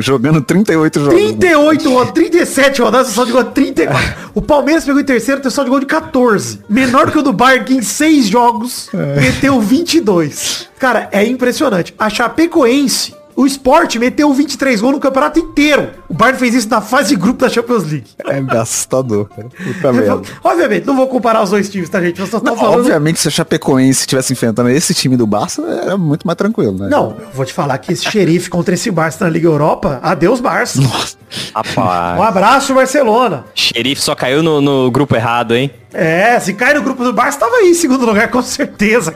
[0.02, 1.14] Jogando 38 jogos.
[1.14, 4.30] 38 rodadas, 37 rodadas, o saldo de gol é 34.
[4.34, 6.60] O Palmeiras pegou em terceiro, tem saldo de gol de 14.
[6.68, 8.90] Menor que o do Bayern, que em 6 jogos
[9.20, 10.70] meteu 22.
[10.76, 11.94] Cara, é impressionante.
[11.96, 15.90] A Chapecoense, o Sport meteu 23 gols no campeonato inteiro.
[16.08, 18.06] O Bayern fez isso na fase de grupo da Champions League.
[18.24, 19.48] É assustador, cara.
[19.48, 20.22] Puta merda.
[20.42, 22.20] Obviamente, não vou comparar os dois times, tá, gente?
[22.20, 22.80] Eu só tô Não, falando...
[22.80, 26.88] Obviamente, se a Chapecoense estivesse enfrentando esse time do Barça, era muito mais tranquilo, né?
[26.88, 30.40] Não, eu vou te falar que esse xerife contra esse Barça na Liga Europa, adeus
[30.40, 30.80] Barça.
[30.80, 30.88] Um
[31.54, 32.20] Rapaz.
[32.20, 33.44] abraço, Barcelona.
[33.54, 35.70] Xerife só caiu no, no grupo errado, hein?
[35.94, 39.12] É, se cai no grupo do Barça, tava aí em segundo lugar, com certeza.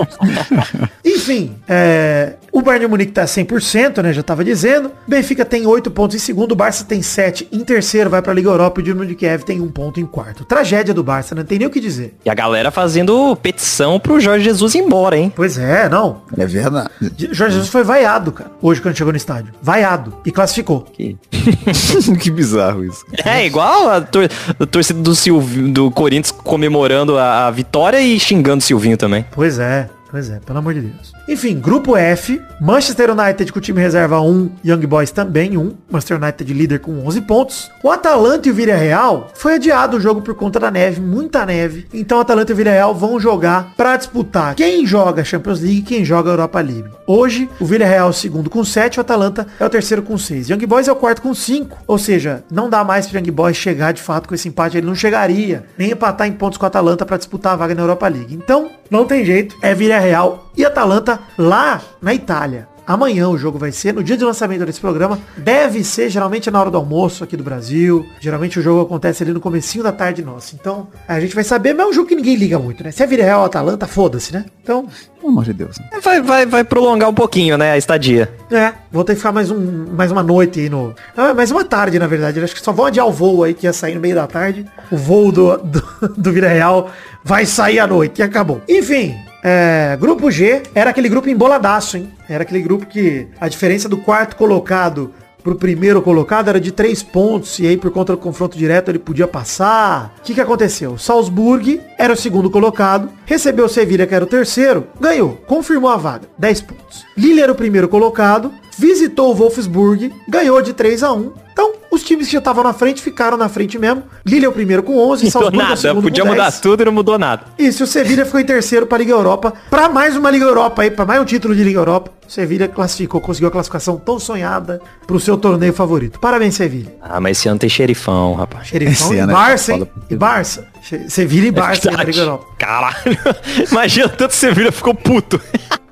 [1.04, 4.90] Enfim, é, o Bayern de Munique tá 100%, né, já tava dizendo.
[5.06, 8.48] Benfica tem 8 pontos em segundo, o Barça tem 7 em terceiro, vai pra Liga
[8.48, 10.44] Europa e o Dinamo de Kiev tem 1 ponto em quarto.
[10.44, 12.16] Tragédia do Barça, não tem nem o que dizer.
[12.24, 15.32] E a galera fazendo petição pro Jorge Jesus ir embora, hein?
[15.34, 16.22] Pois é, não.
[16.36, 16.90] É verdade.
[17.32, 19.52] Jorge Jesus foi vaiado, cara, hoje quando chegou no estádio.
[19.60, 20.14] Vaiado.
[20.24, 20.82] E classificou.
[20.82, 21.16] que
[22.30, 23.04] bizarro isso.
[23.24, 26.30] É, igual a, tor a torcida do, Silvinho, do Corinthians
[26.68, 29.24] comemorando a, a vitória e xingando o Silvinho também.
[29.32, 31.12] Pois é, pois é, pelo amor de Deus.
[31.28, 36.22] Enfim, grupo F, Manchester United com o time reserva 1, Young Boys também 1, Manchester
[36.22, 37.70] United líder com 11 pontos.
[37.82, 41.86] O Atalanta e o Villarreal foi adiado o jogo por conta da neve, muita neve.
[41.92, 46.04] Então Atalanta e o Villarreal vão jogar pra disputar quem joga Champions League e quem
[46.04, 46.88] joga Europa League.
[47.06, 50.50] Hoje, o Villarreal é o segundo com 7, o Atalanta é o terceiro com 6.
[50.50, 53.56] Young Boys é o quarto com 5, ou seja, não dá mais pro Young Boys
[53.56, 56.66] chegar de fato com esse empate, ele não chegaria, nem empatar em pontos com o
[56.66, 58.34] Atalanta pra disputar a vaga na Europa League.
[58.34, 62.68] Então, não tem jeito, é Villarreal e Atalanta lá na Itália.
[62.88, 66.58] Amanhã o jogo vai ser, no dia de lançamento desse programa, deve ser geralmente na
[66.58, 68.06] hora do almoço aqui do Brasil.
[68.18, 70.56] Geralmente o jogo acontece ali no comecinho da tarde nossa.
[70.58, 72.90] Então, a gente vai saber, mas é um jogo que ninguém liga muito, né?
[72.90, 74.46] Se é Vila Real ou Atalanta, foda-se, né?
[74.62, 74.86] Então,
[75.20, 75.78] Pelo amor de Deus.
[75.78, 75.86] né?
[76.02, 78.32] Vai, vai, vai prolongar um pouquinho, né, a estadia.
[78.50, 80.94] é, vou ter que ficar mais, um, mais uma noite aí no...
[81.14, 82.38] Ah, mais uma tarde, na verdade.
[82.38, 84.26] Eu acho que só vão adiar o voo aí, que ia sair no meio da
[84.26, 84.64] tarde.
[84.90, 85.82] O voo do, do,
[86.16, 86.90] do Vila Real
[87.22, 88.62] vai sair à noite e acabou.
[88.66, 92.12] Enfim, é, grupo G era aquele grupo emboladaço, hein?
[92.28, 95.14] Era aquele grupo que a diferença do quarto colocado
[95.48, 98.98] pro primeiro colocado era de três pontos, e aí por conta do confronto direto ele
[98.98, 100.14] podia passar.
[100.18, 100.98] O que, que aconteceu?
[100.98, 105.96] Salzburg era o segundo colocado, recebeu o Sevilha, que era o terceiro, ganhou, confirmou a
[105.96, 107.06] vaga, 10 pontos.
[107.16, 112.02] Lille era o primeiro colocado, visitou o Wolfsburg, ganhou de 3 a 1 Então, os
[112.04, 114.04] times que já estavam na frente ficaram na frente mesmo.
[114.26, 116.30] Lille é o primeiro com 11, Não mudou Salzburg é o nada, segundo podia com
[116.30, 116.60] mudar 10.
[116.60, 117.42] tudo e não mudou nada.
[117.58, 119.52] Isso, o Sevilha ficou em terceiro para a Liga Europa.
[119.70, 122.12] Para mais uma Liga Europa aí, para mais um título de Liga Europa.
[122.28, 126.20] O Sevilha classificou, conseguiu a classificação tão sonhada para o seu torneio favorito.
[126.20, 126.94] Parabéns, Sevilha.
[127.00, 128.68] Ah, mas esse ano tem xerifão, rapaz.
[128.68, 129.78] Xerifão Esse e é Barça, hein?
[129.78, 130.68] foda, porque- E Barça.
[131.08, 132.46] Sevilha e Barça na Liga Europa.
[132.58, 132.96] Caralho.
[133.72, 135.40] Imagina tanto Sevilha ficou puto.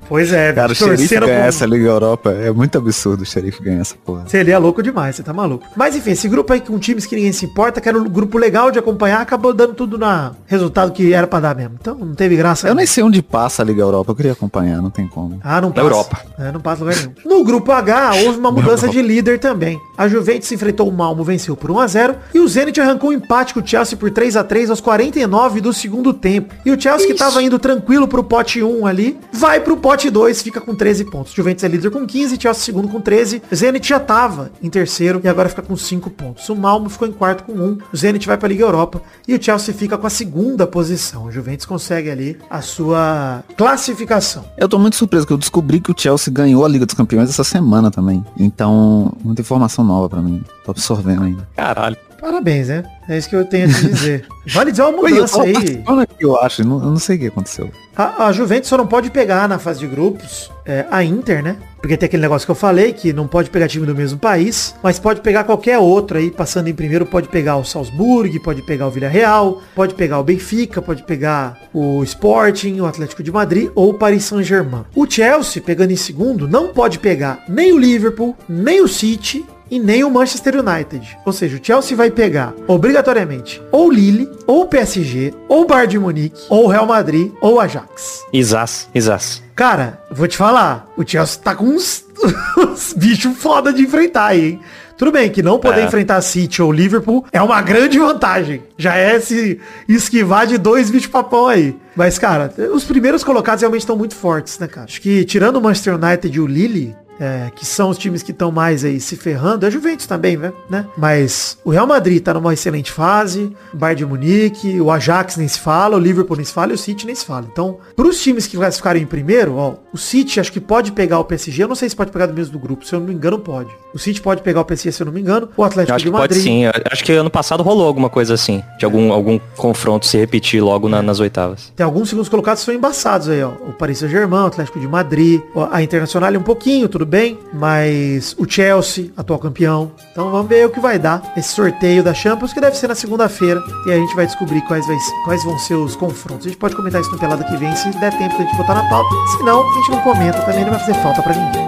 [0.07, 3.61] Pois é, Cara, o xerife ganhar com- essa Liga Europa é muito absurdo o xerife
[3.61, 4.23] ganhar essa porra.
[4.27, 5.65] Você é louco demais, você tá maluco.
[5.75, 8.37] Mas enfim, esse grupo aí com times que ninguém se importa, que era um grupo
[8.37, 11.75] legal de acompanhar, acabou dando tudo na resultado que era pra dar mesmo.
[11.79, 12.67] Então não teve graça.
[12.67, 12.77] Eu não.
[12.77, 15.39] nem sei onde passa a Liga Europa, eu queria acompanhar, não tem como.
[15.43, 15.85] Ah, não Na passa.
[15.85, 16.21] Europa.
[16.39, 17.11] É, não passa lugar nenhum.
[17.25, 19.79] No grupo H, houve uma mudança de líder também.
[19.97, 22.15] A Juventus enfrentou o Malmo, venceu por 1x0.
[22.33, 26.13] E o Zenit arrancou um empate com o Chelsea por 3x3 aos 49 do segundo
[26.13, 26.53] tempo.
[26.65, 30.41] E o Chelsea, que tava indo tranquilo pro pote 1 ali, vai pro pote 2,
[30.41, 31.33] fica com 13 pontos.
[31.33, 33.41] Juventus é líder com 15, Chelsea segundo com 13.
[33.53, 36.47] Zenit já tava em terceiro e agora fica com 5 pontos.
[36.49, 37.77] O Malmo ficou em quarto com 1.
[37.91, 39.01] O Zenit vai pra Liga Europa.
[39.27, 41.25] E o Chelsea fica com a segunda posição.
[41.25, 44.45] O Juventus consegue ali a sua classificação.
[44.57, 47.29] Eu tô muito surpreso que eu descobri que o Chelsea ganhou a Liga dos Campeões
[47.29, 48.23] essa semana também.
[48.37, 50.43] Então, muita informação nova pra mim.
[50.63, 51.47] Tô absorvendo ainda.
[51.55, 51.97] Caralho.
[52.19, 52.83] Parabéns, né?
[53.07, 54.27] É isso que eu tenho a te dizer.
[54.51, 55.55] Vale dizer uma Oi, eu mudança aí.
[55.55, 56.63] aqui, eu acho.
[56.63, 57.71] Não, eu não sei o que aconteceu.
[57.97, 61.57] A, a Juventus só não pode pegar na fase de grupos é, a Inter, né?
[61.81, 64.75] Porque tem aquele negócio que eu falei, que não pode pegar time do mesmo país,
[64.83, 68.87] mas pode pegar qualquer outro aí, passando em primeiro, pode pegar o Salzburg, pode pegar
[68.87, 73.89] o Villarreal, pode pegar o Benfica, pode pegar o Sporting, o Atlético de Madrid ou
[73.89, 74.85] o Paris Saint-Germain.
[74.95, 79.79] O Chelsea, pegando em segundo, não pode pegar nem o Liverpool, nem o City, e
[79.79, 81.17] nem o Manchester United.
[81.25, 86.41] Ou seja, o Chelsea vai pegar obrigatoriamente ou Lille, ou PSG, ou Bayern de Munique,
[86.49, 88.23] ou Real Madrid, ou Ajax.
[88.33, 89.43] Isas, Isas.
[89.55, 92.05] Cara, vou te falar, o Chelsea tá com uns,
[92.57, 94.59] uns bichos foda de enfrentar aí, hein?
[94.97, 95.85] Tudo bem que não poder É.
[95.85, 98.63] enfrentar City ou Liverpool é uma grande vantagem.
[98.75, 101.75] Já é se esquivar de dois bichos papão aí.
[101.95, 104.85] Mas, cara, os primeiros colocados realmente estão muito fortes, né, cara?
[104.85, 108.31] Acho que tirando o Manchester United e o Lille, é, que são os times que
[108.31, 110.53] estão mais aí se ferrando, é a Juventus também, né?
[110.69, 110.85] né?
[110.97, 115.47] Mas o Real Madrid tá numa excelente fase, o Bayern de Munique, o Ajax nem
[115.47, 117.47] se fala, o Liverpool nem se fala e o City nem se fala.
[117.51, 121.25] Então, pros times que classificarem em primeiro, ó, o City acho que pode pegar o
[121.25, 123.13] PSG, eu não sei se pode pegar do mesmo do grupo, se eu não me
[123.13, 123.69] engano pode.
[123.93, 126.11] O City pode pegar o PSG, se eu não me engano, o Atlético acho de
[126.11, 126.43] que pode Madrid.
[126.43, 126.61] sim.
[126.91, 128.61] Acho que ano passado rolou alguma coisa assim.
[128.77, 131.71] De algum, algum confronto se repetir logo na- nas oitavas.
[131.75, 133.49] Tem alguns segundos colocados que são embaçados aí, ó.
[133.67, 138.45] O Paris Saint-Germain, o Atlético de Madrid, a Internacional um pouquinho, tudo bem, mas o
[138.49, 139.91] Chelsea, atual campeão.
[140.11, 142.95] Então vamos ver o que vai dar esse sorteio da Champions, que deve ser na
[142.95, 146.45] segunda-feira, e a gente vai descobrir quais, vai- quais vão ser os confrontos.
[146.45, 148.75] A gente pode comentar isso no Pelada que vem, se der tempo da gente botar
[148.75, 149.09] na pauta.
[149.37, 151.67] Se não, a gente não comenta, também não vai fazer falta pra ninguém.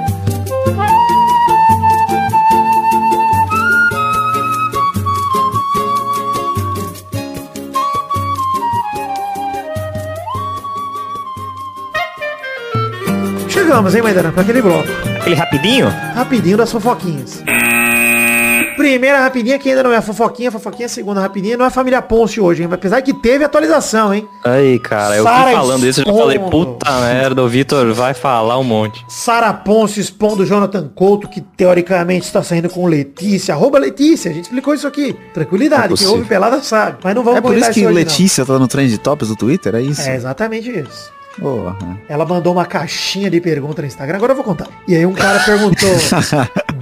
[13.48, 14.88] Chegamos, hein, Maidana, pra aquele bloco.
[15.30, 15.90] Aquele rapidinho?
[16.16, 17.44] Rapidinho das fofoquinhas.
[18.76, 22.02] Primeira rapidinha, que ainda não é a fofoquinha, fofoquinha, segunda rapidinha, não é a família
[22.02, 22.70] Ponce hoje, hein?
[22.72, 24.28] Apesar que teve atualização, hein?
[24.44, 28.14] Aí, cara, eu Sara fui falando isso, eu já falei, puta merda, o Vitor vai
[28.14, 29.06] falar um monte.
[29.08, 33.54] Sara Ponce expondo Jonathan Couto, que teoricamente está saindo com Letícia.
[33.54, 35.14] Arroba Letícia, a gente explicou isso aqui.
[35.34, 36.98] Tranquilidade, É quem ouve pelada sabe.
[37.04, 37.94] Mas não vamos É por isso que hoje, não.
[37.94, 40.02] Letícia tá no trend tops do Twitter, é isso?
[40.02, 41.19] É exatamente isso.
[41.40, 41.78] Porra.
[42.08, 44.68] Ela mandou uma caixinha de pergunta no Instagram, agora eu vou contar.
[44.88, 45.90] E aí um cara perguntou,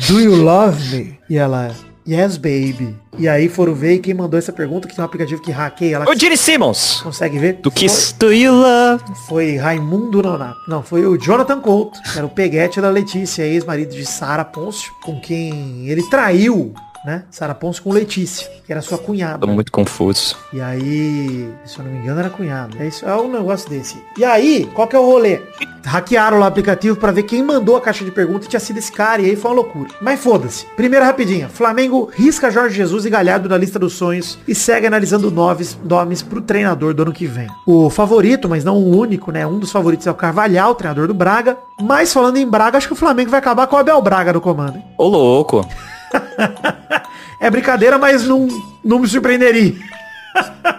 [0.07, 1.19] Do you love me?
[1.29, 1.71] E ela,
[2.07, 2.95] Yes, baby.
[3.17, 5.95] E aí foram ver e quem mandou essa pergunta, que tem um aplicativo que hackeia,
[5.97, 7.53] ela O Gene Simmons, consegue ver.
[7.55, 9.03] do Kiss Do You Love.
[9.05, 10.57] Foi, foi Raimundo Nonato.
[10.69, 14.89] Não, foi o Jonathan Couto, que era o peguete da Letícia, ex-marido de Sara Pôncio,
[15.03, 16.73] com quem ele traiu,
[17.07, 17.23] né?
[17.31, 19.39] Sara Pôncio com Letícia, que era sua cunhada.
[19.39, 20.35] Tô muito confuso.
[20.51, 22.75] E aí, se eu não me engano, era cunhado.
[22.77, 23.95] É isso, é um negócio desse.
[24.17, 25.39] E aí, qual que é o rolê?
[25.87, 28.77] hackearam lá o aplicativo pra ver quem mandou a caixa de perguntas e tinha sido
[28.77, 29.89] esse cara, e aí foi uma loucura.
[30.01, 30.65] Mas foda-se.
[30.75, 31.47] Primeira rapidinha.
[31.47, 36.21] Flamengo risca Jorge Jesus e Galhardo da lista dos sonhos e segue analisando nomes, nomes
[36.21, 37.47] pro treinador do ano que vem.
[37.65, 39.47] O favorito, mas não o único, né?
[39.47, 41.57] Um dos favoritos é o Carvalhal, treinador do Braga.
[41.81, 44.41] Mas falando em Braga, acho que o Flamengo vai acabar com o Abel Braga no
[44.41, 44.75] comando.
[44.77, 44.83] hein?
[44.97, 45.65] Ô, louco.
[47.39, 48.47] É brincadeira, mas não,
[48.83, 49.75] não me surpreenderia.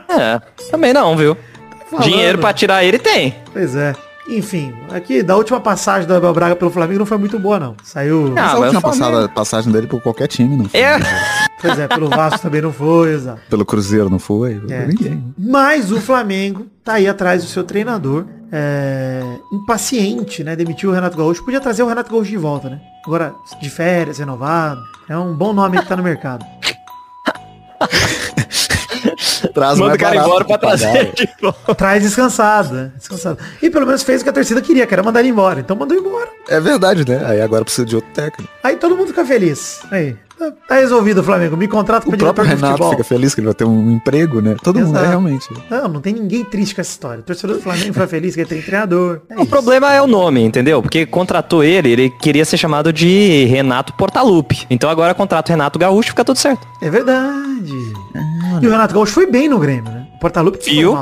[0.09, 0.41] É,
[0.73, 1.37] também não, viu?
[1.89, 2.05] falando.
[2.05, 3.35] Dinheiro pra tirar ele tem.
[3.53, 3.95] Pois é.
[4.29, 7.75] Enfim, aqui da última passagem do Abel Braga pelo Flamengo não foi muito boa, não.
[7.83, 8.35] Saiu.
[8.37, 10.81] Ah, Essa mas última passada, passagem dele por qualquer time, não foi?
[10.81, 10.99] É.
[11.61, 13.41] Pois é, pelo Vasco também não foi, exato.
[13.49, 14.61] Pelo Cruzeiro, não foi?
[14.69, 14.87] É.
[14.87, 15.35] Ninguém.
[15.39, 18.27] Mas o Flamengo tá aí atrás do seu treinador.
[18.51, 20.57] É, impaciente, né?
[20.57, 21.45] Demitiu o Renato Gaúcho.
[21.45, 22.81] Podia trazer o Renato Gaúcho de volta, né?
[23.07, 24.81] Agora, de férias, renovado.
[25.09, 26.45] É um bom nome que tá no mercado.
[29.55, 30.79] Traz Manda o cara embora pra pagar.
[30.79, 31.75] trazer de volta.
[31.75, 32.93] Traz descansado, né?
[32.97, 33.39] Descansado.
[33.63, 35.61] E pelo menos fez o que a torcida queria, que era mandar ele embora.
[35.61, 36.29] Então mandou embora.
[36.49, 37.25] É verdade, né?
[37.25, 38.51] Aí agora precisa de outro técnico.
[38.63, 39.81] Aí todo mundo fica feliz.
[39.91, 40.17] Aí.
[40.39, 41.57] Tá- resolvido, Flamengo.
[41.57, 42.91] Me contrata O como próprio diretor de Renato futebol.
[42.93, 44.57] fica feliz que ele vai ter um emprego, né?
[44.63, 45.05] Todo mundo, Exato.
[45.05, 45.49] é realmente.
[45.71, 47.21] Não, não tem ninguém triste com essa história.
[47.21, 49.21] O torcedor do Flamengo foi feliz que ele tem treinador.
[49.29, 49.47] É O isso.
[49.51, 50.81] problema é o nome, entendeu?
[50.83, 54.67] Porque contratou ele, ele queria ser chamado de Renato Portaluppi.
[54.71, 56.67] Então agora contrata o Renato Gaúcho, fica tudo certo.
[56.81, 57.73] É verdade.
[58.63, 60.07] E o Renato Gaúcho foi bem no Grêmio, né?
[60.17, 60.95] O Portalupe foi Viu?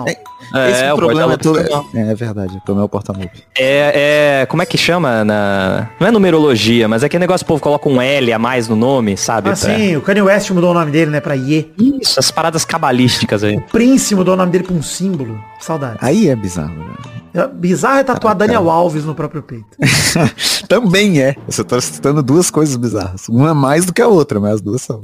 [0.57, 0.69] Mal.
[0.69, 1.63] Esse É, o problema é foi
[2.01, 3.43] É, é verdade, o problema é o porta-lupe.
[3.59, 5.89] É, é, como é que chama na...
[6.01, 8.69] Não é numerologia, mas é aquele negócio que o povo coloca um L a mais
[8.69, 9.49] no nome, sabe?
[9.51, 11.73] Ah, Pra- sim, o Kanye West mudou o nome dele, né, pra Ye.
[12.03, 13.57] Isso, as paradas cabalísticas aí.
[13.57, 15.39] O Prince mudou o nome dele pra um símbolo.
[15.61, 15.99] Saudade.
[16.01, 16.95] Aí é bizarro, né?
[17.35, 18.71] É Bizarro é tatuar Daniel.
[18.71, 19.67] Alves no próprio peito.
[20.69, 21.35] Também é.
[21.47, 23.29] Você tá citando duas coisas bizarras.
[23.29, 25.01] Uma é mais do que a outra, mas as duas são.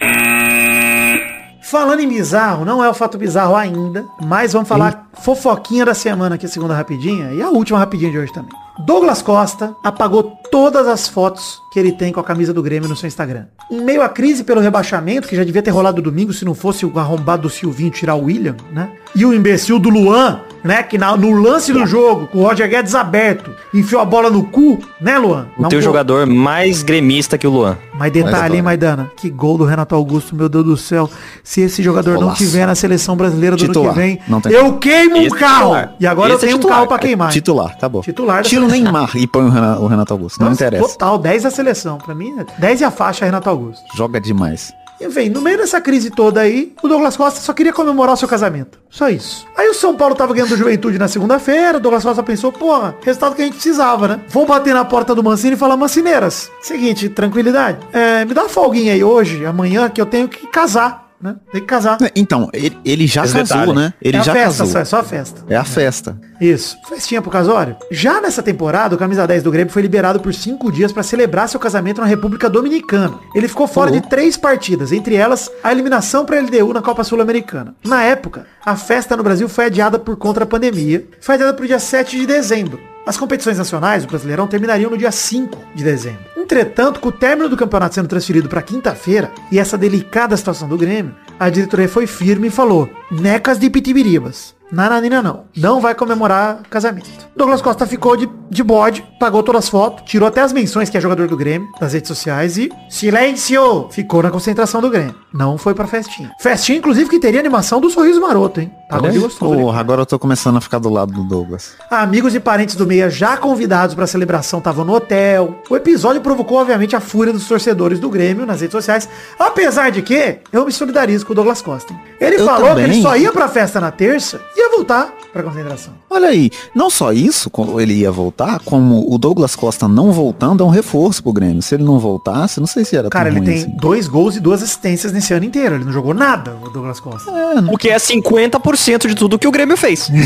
[1.73, 6.35] Falando em bizarro, não é o fato bizarro ainda, mas vamos falar fofoquinha da semana
[6.35, 8.53] aqui, a segunda rapidinha, e a última rapidinha de hoje também.
[8.81, 12.95] Douglas Costa apagou todas as fotos que ele tem com a camisa do Grêmio no
[12.97, 13.45] seu Instagram.
[13.71, 16.85] Em meio à crise pelo rebaixamento, que já devia ter rolado domingo se não fosse
[16.85, 18.91] o arrombado do Silvinho tirar o William, né?
[19.15, 20.83] E o imbecil do Luan, né?
[20.83, 24.45] Que na- no lance do jogo, com o Roger Guedes aberto, enfiou a bola no
[24.45, 25.47] cu, né, Luan?
[25.57, 27.77] O Não teu pô- jogador mais gremista que o Luan.
[27.99, 29.11] mas detalhe, hein, Maidana?
[29.17, 31.09] Que gol do Renato Augusto, meu Deus do céu.
[31.45, 34.77] Se esse jogador não tiver na seleção brasileira do ano Titular, que vem, não eu
[34.79, 35.63] queimo um Esse é carro.
[35.75, 35.95] titular.
[36.01, 37.31] E agora Esse eu é tenho um titular, carro pra queimar.
[37.33, 38.03] Titular, acabou.
[38.03, 38.93] Titular da Tira o seleção.
[38.93, 40.41] Neymar e põe o Renato, o Renato Augusto.
[40.41, 40.89] Não Nossa, interessa.
[40.89, 41.99] Total, 10 da seleção.
[41.99, 43.85] Pra mim, é 10 e a faixa Renato Augusto.
[43.97, 44.73] Joga demais.
[45.01, 48.17] E vem, no meio dessa crise toda aí, o Douglas Costa só queria comemorar o
[48.17, 48.79] seu casamento.
[48.89, 49.45] Só isso.
[49.57, 52.95] Aí o São Paulo tava ganhando do Juventude na segunda-feira, o Douglas Costa pensou, porra,
[53.03, 54.21] resultado que a gente precisava, né?
[54.29, 57.79] Vamos bater na porta do Mancini e falar, Mancineiras, seguinte, tranquilidade.
[57.93, 61.37] É, me dá uma folguinha aí hoje, amanhã, que eu tenho que casar, né?
[61.53, 61.99] Tem que casar.
[62.17, 63.73] Então, ele, ele já Esse casou, detalhe.
[63.79, 63.95] né?
[64.03, 64.67] Ele é a já festa, casou.
[64.67, 65.45] só, é só a festa.
[65.49, 66.19] É a festa.
[66.41, 66.77] Isso.
[66.89, 67.77] Festinha pro casório.
[67.91, 71.49] Já nessa temporada, o camisa 10 do Grêmio foi liberado por cinco dias para celebrar
[71.49, 73.15] seu casamento na República Dominicana.
[73.35, 77.05] Ele ficou fora de três partidas, entre elas a eliminação para a LDU na Copa
[77.05, 77.75] Sul-Americana.
[77.85, 81.07] Na época, a festa no Brasil foi adiada por conta da pandemia.
[81.21, 82.92] Foi adiada para o dia 7 de dezembro.
[83.05, 86.21] As competições nacionais do Brasileirão terminariam no dia 5 de dezembro.
[86.37, 90.79] Entretanto, com o término do campeonato sendo transferido para quinta-feira e essa delicada situação do
[90.79, 94.55] Grêmio, a diretoria foi firme e falou: Necas de Pitibiribas.
[94.73, 95.45] Nananina não.
[95.57, 97.11] Não vai comemorar casamento.
[97.37, 100.97] Douglas Costa ficou de, de bode, pagou todas as fotos, tirou até as menções que
[100.97, 103.89] é jogador do Grêmio das redes sociais e silêncio!
[103.91, 105.15] Ficou na concentração do Grêmio.
[105.33, 106.31] Não foi pra festinha.
[106.41, 108.71] Festinha, inclusive, que teria animação do sorriso maroto, hein?
[108.89, 109.55] Pagou de gostoso.
[109.55, 111.73] Porra, agora eu tô começando a ficar do lado do Douglas.
[111.91, 115.57] Amigos e parentes do Meia já convidados para a celebração estavam no hotel.
[115.71, 119.09] O episódio provocou, obviamente, a fúria dos torcedores do Grêmio nas redes sociais.
[119.39, 121.95] Apesar de que eu me solidarizo com o Douglas Costa.
[122.21, 122.85] Ele Eu falou que também.
[122.85, 125.95] ele só ia pra festa na terça e ia voltar pra concentração.
[126.11, 130.63] Olha aí, não só isso, como ele ia voltar, como o Douglas Costa não voltando
[130.63, 131.63] é um reforço pro Grêmio.
[131.63, 133.77] Se ele não voltasse, não sei se era Cara, tão ele ruim tem assim.
[133.77, 135.77] dois gols e duas assistências nesse ano inteiro.
[135.77, 137.31] Ele não jogou nada, o Douglas Costa.
[137.71, 140.11] O que é 50% de tudo que o Grêmio fez.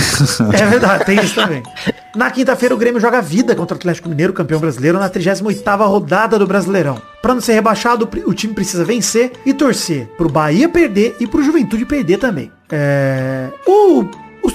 [0.52, 1.62] É verdade, tem isso também.
[2.14, 6.38] Na quinta-feira o Grêmio joga vida contra o Atlético Mineiro, campeão brasileiro, na 38ª rodada
[6.38, 7.00] do Brasileirão.
[7.20, 11.42] Pra não ser rebaixado, o time precisa vencer e torcer pro Bahia perder e pro
[11.42, 12.50] Juventude perder também.
[12.70, 13.48] É...
[13.66, 14.04] O...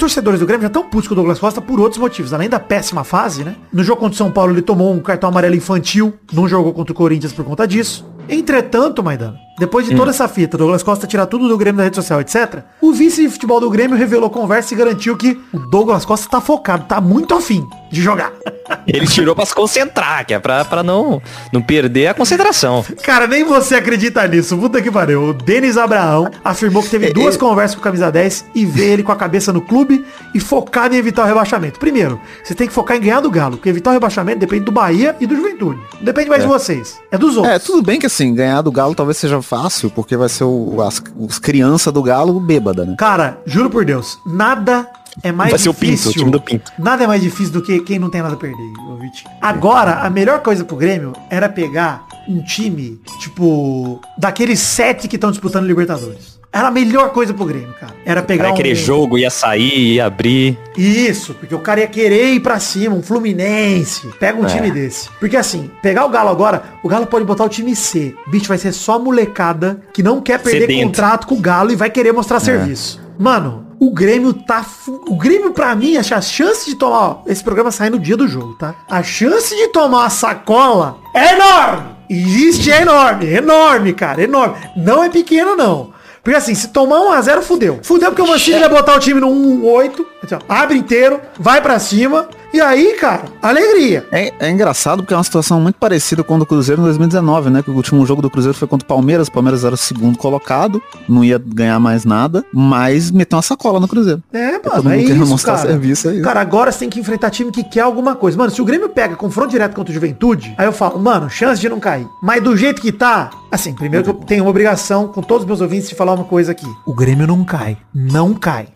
[0.01, 2.59] Torcedores do Grêmio já estão putos com o Douglas Costa por outros motivos, além da
[2.59, 3.55] péssima fase, né?
[3.71, 6.91] No jogo contra o São Paulo ele tomou um cartão amarelo infantil, não jogou contra
[6.91, 8.03] o Corinthians por conta disso.
[8.27, 11.95] Entretanto, Maidana, depois de toda essa fita, Douglas Costa tirar tudo do Grêmio da rede
[11.95, 12.63] social, etc.
[12.81, 16.41] O vice de futebol do Grêmio revelou conversa e garantiu que o Douglas Costa tá
[16.41, 17.67] focado, tá muito afim.
[17.91, 18.31] de jogar.
[18.87, 22.83] Ele tirou pra se concentrar, que é pra, pra não, não perder a concentração.
[23.03, 24.57] Cara, nem você acredita nisso.
[24.57, 25.29] Puta que pariu.
[25.29, 29.03] O Denis Abraão afirmou que teve duas conversas com o Camisa 10 e vê ele
[29.03, 31.79] com a cabeça no clube e focado em evitar o rebaixamento.
[31.79, 34.71] Primeiro, você tem que focar em ganhar do Galo, porque evitar o rebaixamento depende do
[34.71, 35.79] Bahia e do Juventude.
[35.95, 36.97] Não depende mais de vocês.
[37.11, 37.53] É dos outros.
[37.53, 40.81] É, tudo bem que assim, ganhar do Galo talvez seja fácil, porque vai ser o,
[40.81, 42.95] as, os crianças do Galo bêbada, né?
[42.97, 44.89] Cara, juro por Deus, nada
[45.21, 46.11] é mais Vai ser o Pinto, difícil.
[46.11, 46.71] o time do Pinto.
[46.79, 48.55] Nada é mais difícil do que quem não tem nada a perder,
[49.01, 49.29] Vitinho.
[49.41, 55.31] Agora, a melhor coisa pro Grêmio era pegar um time, tipo, daqueles sete que estão
[55.31, 56.39] disputando Libertadores.
[56.53, 57.93] Era a melhor coisa pro Grêmio, cara.
[58.05, 58.53] Era pegar Era um...
[58.55, 60.57] aquele jogo, ia sair, ia abrir.
[60.75, 64.07] Isso, porque o cara ia querer ir pra cima, um Fluminense.
[64.19, 64.47] Pega um É.
[64.47, 65.09] time desse.
[65.19, 68.13] Porque assim, pegar o Galo agora, o Galo pode botar o time C.
[68.27, 70.83] Bicho, vai ser só molecada que não quer perder Sedento.
[70.87, 72.99] contrato com o Galo e vai querer mostrar serviço.
[73.17, 74.65] Mano, o Grêmio tá.
[75.07, 76.97] O Grêmio, pra mim, a chance de tomar.
[76.99, 78.75] Ó, esse programa sai no dia do jogo, tá?
[78.89, 81.91] A chance de tomar uma sacola é enorme!
[82.09, 84.55] Existe, é enorme, enorme, cara, enorme.
[84.75, 85.93] Não é pequeno, não.
[86.23, 87.79] Porque assim, se tomar 1x0, fudeu.
[87.81, 91.79] Fudeu porque o Mancini vai botar o time no 1-8, assim, abre inteiro, vai pra
[91.79, 94.05] cima, e aí, cara, alegria.
[94.11, 97.49] É, é engraçado porque é uma situação muito parecida com a do Cruzeiro em 2019,
[97.49, 97.63] né?
[97.63, 99.27] Que o último jogo do Cruzeiro foi contra o Palmeiras.
[99.27, 103.79] O Palmeiras era o segundo colocado, não ia ganhar mais nada, mas meteu uma sacola
[103.79, 104.21] no Cruzeiro.
[104.33, 105.69] É, todo mano, é mundo querendo isso, mostrar cara.
[105.69, 106.21] serviço aí.
[106.21, 108.37] Cara, agora você tem que enfrentar time que quer alguma coisa.
[108.37, 111.61] Mano, se o Grêmio pega confronto direto contra o Juventude, aí eu falo, mano, chance
[111.61, 112.07] de não cair.
[112.21, 115.47] Mas do jeito que tá, assim, primeiro que eu tenho uma obrigação com todos os
[115.47, 116.67] meus ouvintes de falar uma coisa aqui.
[116.85, 117.77] O Grêmio não cai.
[117.93, 118.67] Não cai.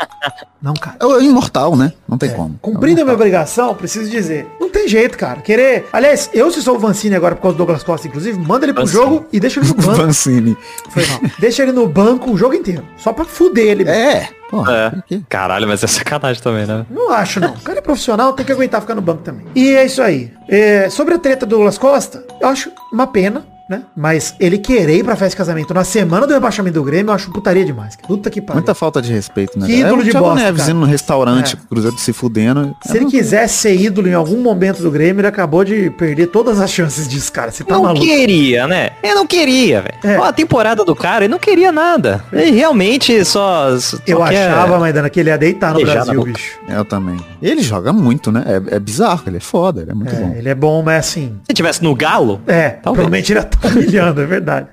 [0.62, 0.96] Não cai.
[1.00, 1.94] É imortal, né?
[2.08, 2.58] Não tem como.
[2.62, 5.42] Cumprindo a minha obrigação, preciso dizer, não tem jeito, cara.
[5.42, 5.86] Querer.
[5.92, 8.74] Aliás, eu se sou o Vancini agora por causa do Douglas Costa, inclusive, manda ele
[8.74, 9.02] pro Vancini.
[9.04, 9.96] jogo e deixa ele no banco.
[10.04, 10.58] Vancini.
[10.90, 11.20] Foi mal.
[11.40, 12.84] Deixa ele no banco o jogo inteiro.
[12.98, 13.90] Só pra fuder ele.
[13.90, 14.30] É.
[14.50, 14.92] Pô, É.
[15.28, 16.86] Caralho, mas é sacanagem também, né?
[16.90, 17.54] Não acho, não.
[17.54, 19.46] O cara é profissional, tem que aguentar ficar no banco também.
[19.56, 20.32] E é isso aí.
[20.48, 23.82] É, sobre a treta do Douglas Costa, eu acho uma pena, né?
[23.96, 27.16] Mas ele querer ir pra festa de casamento na semana do rebaixamento do Grêmio, eu
[27.16, 27.96] acho putaria demais.
[27.96, 28.56] Puta que pariu.
[28.60, 29.66] Muita falta de respeito, né?
[29.66, 30.72] Que ídolo é de Thiago bosta, Neves cara.
[30.72, 31.68] indo no restaurante, É.
[31.68, 32.76] Cruzeiro se fudendo.
[32.86, 36.60] Se ele quisesse ser ídolo em algum momento do Grêmio, ele acabou de perder todas
[36.62, 37.52] as chances disso, cara.
[37.52, 38.06] Você tá não maluco.
[38.06, 38.92] queria, né?
[39.02, 39.96] Ele não queria, velho.
[40.16, 40.20] É.
[40.20, 42.24] Ó, A temporada do cara, ele não queria nada.
[42.32, 43.78] Ele realmente só.
[43.80, 46.60] só Eu quer- achava, Maidana, que ele ia deitar no Beijar Brasil, bicho.
[46.68, 47.18] Eu também.
[47.42, 48.44] Ele joga muito, né?
[48.72, 50.34] É, é bizarro, ele é foda, ele é muito bom.
[50.34, 51.38] É, ele é bom, mas assim.
[51.48, 52.82] Se tivesse no Galo, É, Talvez.
[52.84, 54.68] provavelmente ele ia estar humilhando, é verdade.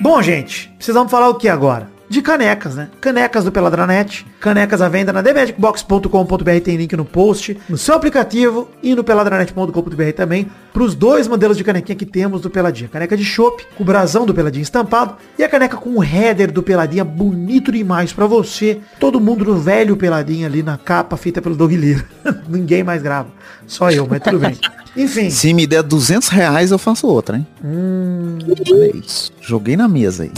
[0.00, 1.88] Bom, gente, precisamos falar o que agora?
[2.10, 2.88] De canecas, né?
[3.00, 4.26] Canecas do Peladranet.
[4.40, 10.12] Canecas à venda na TheMagicBox.com.br tem link no post, no seu aplicativo e no peladranet.com.br
[10.16, 12.88] também, para os dois modelos de canequinha que temos do Peladinha.
[12.88, 16.50] Caneca de chopp, com o brasão do Peladinha estampado, e a caneca com o header
[16.50, 18.80] do Peladinha, bonito demais para você.
[18.98, 22.04] Todo mundo no velho Peladinha ali na capa, feita pelo Doug Lira.
[22.48, 23.28] Ninguém mais grava.
[23.68, 24.58] Só eu, mas tudo bem.
[24.96, 25.30] Enfim.
[25.30, 27.46] Se me der 200 reais, eu faço outra, hein?
[27.64, 28.36] Hum.
[28.68, 29.32] Olha isso.
[29.40, 30.32] Joguei na mesa aí.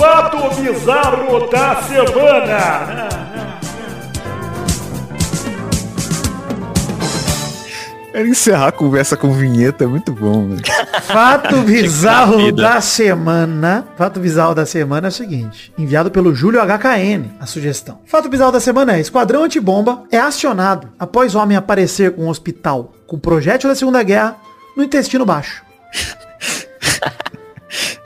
[0.00, 3.08] Fato bizarro da semana.
[8.14, 10.62] Era encerrar a conversa com vinheta, é muito bom, velho.
[11.02, 13.86] Fato bizarro da semana.
[13.98, 15.70] Fato bizarro da semana é o seguinte.
[15.76, 17.98] Enviado pelo Júlio HKN, a sugestão.
[18.06, 22.94] Fato bizarro da semana é, esquadrão antibomba é acionado após homem aparecer com um hospital
[23.06, 24.34] com projétil da Segunda Guerra
[24.74, 25.62] no intestino baixo.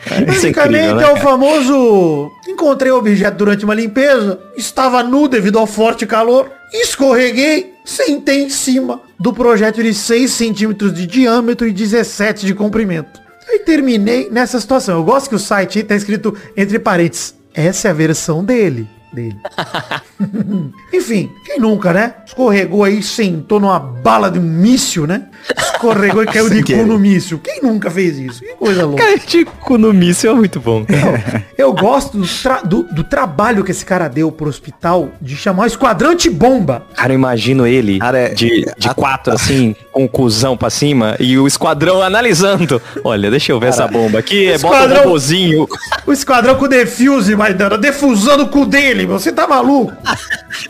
[0.04, 1.20] Isso é Basicamente incrível, né, é o cara?
[1.20, 8.42] famoso encontrei o objeto durante uma limpeza, estava nu devido ao forte calor, escorreguei, sentei
[8.42, 13.20] em cima do projétil de 6 centímetros de diâmetro e 17 de comprimento.
[13.48, 14.96] Aí terminei nessa situação.
[14.96, 17.34] Eu gosto que o site aí tá escrito entre parênteses.
[17.54, 18.88] Essa é a versão dele.
[19.14, 19.36] Dele.
[20.92, 22.14] Enfim, quem nunca, né?
[22.26, 25.26] Escorregou aí, sentou numa bala de um míssil, né?
[25.56, 26.86] Escorregou e caiu de cu querer.
[26.86, 27.38] no míssil.
[27.38, 28.40] Quem nunca fez isso?
[28.40, 29.02] Que coisa louca.
[29.04, 30.84] Cara, de cu no míssil é muito bom.
[30.84, 31.44] cara.
[31.56, 35.64] Eu gosto do, tra- do- do trabalho que esse cara deu pro hospital de chamar
[35.64, 36.86] o esquadrão bomba.
[36.94, 41.14] Cara, eu imagino ele Cara, é- de, de quatro, assim, com o cuzão pra cima
[41.20, 42.82] e o esquadrão analisando.
[43.04, 44.46] Olha, deixa eu ver essa bomba aqui.
[44.58, 45.68] Bota o esquadrão- robozinho.
[46.04, 49.06] O esquadrão com defuse, Maidana, defusando o cu dele.
[49.06, 49.92] Você tá maluco?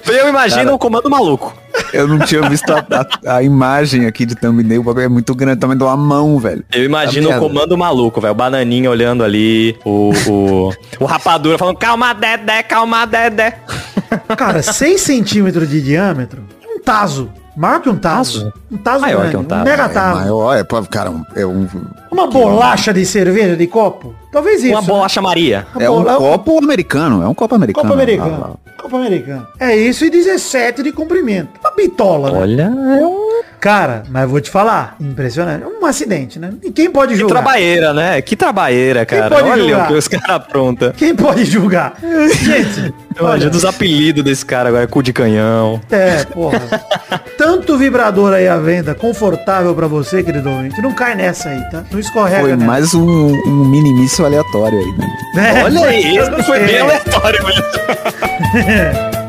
[0.07, 1.57] Eu imagino o comando maluco.
[1.93, 2.85] Eu não tinha visto a,
[3.27, 6.39] a- a imagem aqui de thumbnail, o bagulho é muito grande, também de uma mão,
[6.39, 6.63] velho.
[6.73, 8.33] Eu imagino Tá o comando maluco, velho.
[8.33, 13.59] O bananinha olhando ali, o, o, o rapadura falando, calma, Dedé, calma, Dedé.
[14.37, 16.43] Cara, 6 centímetros de diâmetro,
[16.77, 17.31] um taso.
[17.57, 18.53] Maior que um taso.
[18.71, 19.61] Um taso Maior grande, que um taso.
[19.61, 20.21] Um mega É taso.
[20.21, 21.69] maior, é, cara, um- é um,
[22.11, 24.15] Uma bolacha de cerveja de copo?
[24.35, 24.73] Talvez isso.
[24.73, 24.87] Uma né?
[24.87, 25.67] bolacha Maria.
[25.75, 27.83] Uma é um copo americano, é um copo americano.
[27.89, 28.41] Copo Ah, americano.
[28.41, 28.51] lá.
[28.83, 29.47] Copo americano.
[29.61, 31.51] É isso e 17 de comprimento.
[31.61, 32.39] Uma bitola, né?
[32.41, 32.63] Olha,
[33.01, 33.25] é um...
[33.61, 35.65] Cara, mas vou te falar, impressionante.
[35.65, 36.53] Um acidente, né?
[36.63, 37.37] E quem pode Que julgar?
[37.37, 38.21] trabalheira, né?
[38.21, 39.31] Que trabalheira, cara.
[39.31, 39.85] pode Olha julgar?
[39.85, 40.93] o que os caras aprontam.
[40.93, 41.95] Quem pode julgar?
[42.03, 45.81] Gente, Imagina os apelidos desse cara agora, cu de canhão.
[45.91, 46.61] É, porra.
[47.39, 50.83] Tanto vibrador aí à venda, confortável pra você, querido ouvinte.
[50.83, 51.85] Não cai nessa aí, tá?
[51.91, 52.65] Não escorrega Foi nessa.
[52.67, 55.61] mais um, um mini míssil aleatório aí, né?
[55.61, 56.81] É, Olha aí, esse foi bem é.
[56.81, 57.65] aleatório mesmo.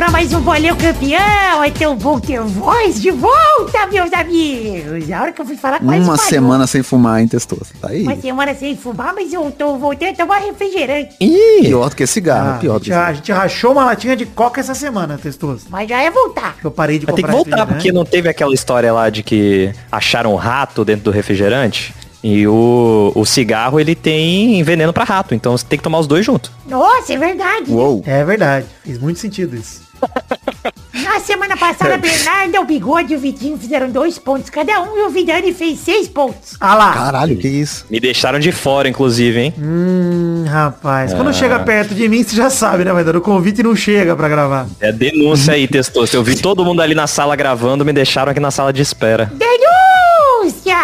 [0.00, 1.62] pra mais um bolão campeão.
[1.62, 5.12] É tão bom ter voz de volta, meus amigos.
[5.12, 6.30] A hora que eu fui falar quase Uma falhou.
[6.30, 7.66] semana sem fumar, hein, Testoso?
[7.78, 8.04] Tá aí.
[8.04, 11.16] Uma semana sem fumar, mas eu tô voltando a tomar refrigerante.
[11.20, 13.84] Ih, Pior do que cigarro, Ah, pior a, do que gente, a gente rachou uma
[13.84, 15.66] latinha de coca essa semana, testoso.
[15.68, 16.56] Mas já é voltar.
[16.64, 19.70] Eu parei de vai ter que voltar, porque não teve aquela história lá de que
[19.92, 21.94] acharam um rato dentro do refrigerante.
[22.24, 26.06] E o, o cigarro, ele tem veneno pra rato, então você tem que tomar os
[26.06, 26.50] dois juntos.
[26.66, 27.70] Nossa, é verdade.
[27.70, 28.02] Uou.
[28.06, 29.89] É verdade, fez muito sentido isso.
[30.92, 34.96] Na semana passada, a Bernarda, o Bigode e o Vitinho fizeram dois pontos cada um
[34.98, 36.56] e o Vidani fez seis pontos.
[36.60, 36.92] Ah lá.
[36.92, 37.86] Caralho, que isso?
[37.90, 39.54] Me deixaram de fora, inclusive, hein?
[39.58, 41.12] Hum, rapaz.
[41.12, 41.16] Ah.
[41.16, 43.18] Quando chega perto de mim, você já sabe, né, Maidana?
[43.18, 44.66] O convite não chega pra gravar.
[44.80, 46.04] É denúncia aí, testou.
[46.12, 49.32] Eu vi todo mundo ali na sala gravando, me deixaram aqui na sala de espera.
[49.34, 50.76] Denúncia!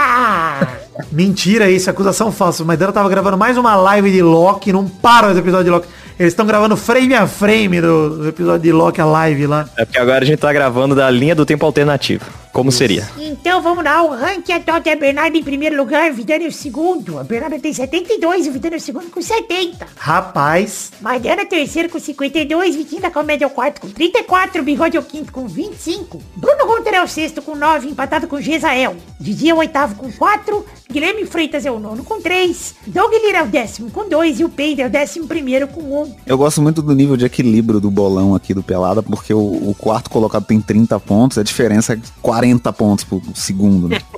[1.12, 2.62] Mentira isso, acusação falsa.
[2.62, 5.88] O Maidana tava gravando mais uma live de Loki, não para esse episódio de Loki.
[6.18, 9.68] Eles estão gravando frame a frame do, episódio de Loki, a live lá.
[9.76, 12.24] É porque agora a gente tá gravando da linha do tempo alternativo.
[12.56, 13.06] Como seria?
[13.18, 17.18] Então vamos lá, o ranking atual tem a Bernarda em primeiro lugar, Vidani em segundo.
[17.18, 19.86] A Bernarda tem 72 e o Vidani em segundo com 70.
[19.94, 25.00] Rapaz, Mariana terceiro com 52, Vitinho da Comédia é o quarto com 34, Bigode é
[25.00, 28.96] o quinto com 25, Bruno Gunter é o sexto com 9, empatado com Gesael.
[29.20, 33.38] Didi é o oitavo com 4, Guilherme Freitas é o nono com 3, Doug Lira
[33.38, 36.14] é o décimo com 2 e o Pedro é o décimo primeiro com 1.
[36.26, 39.76] Eu gosto muito do nível de equilíbrio do bolão aqui do Pelada, porque o, o
[39.78, 43.98] quarto colocado tem 30 pontos, a diferença é 40 pontos por segundo, né?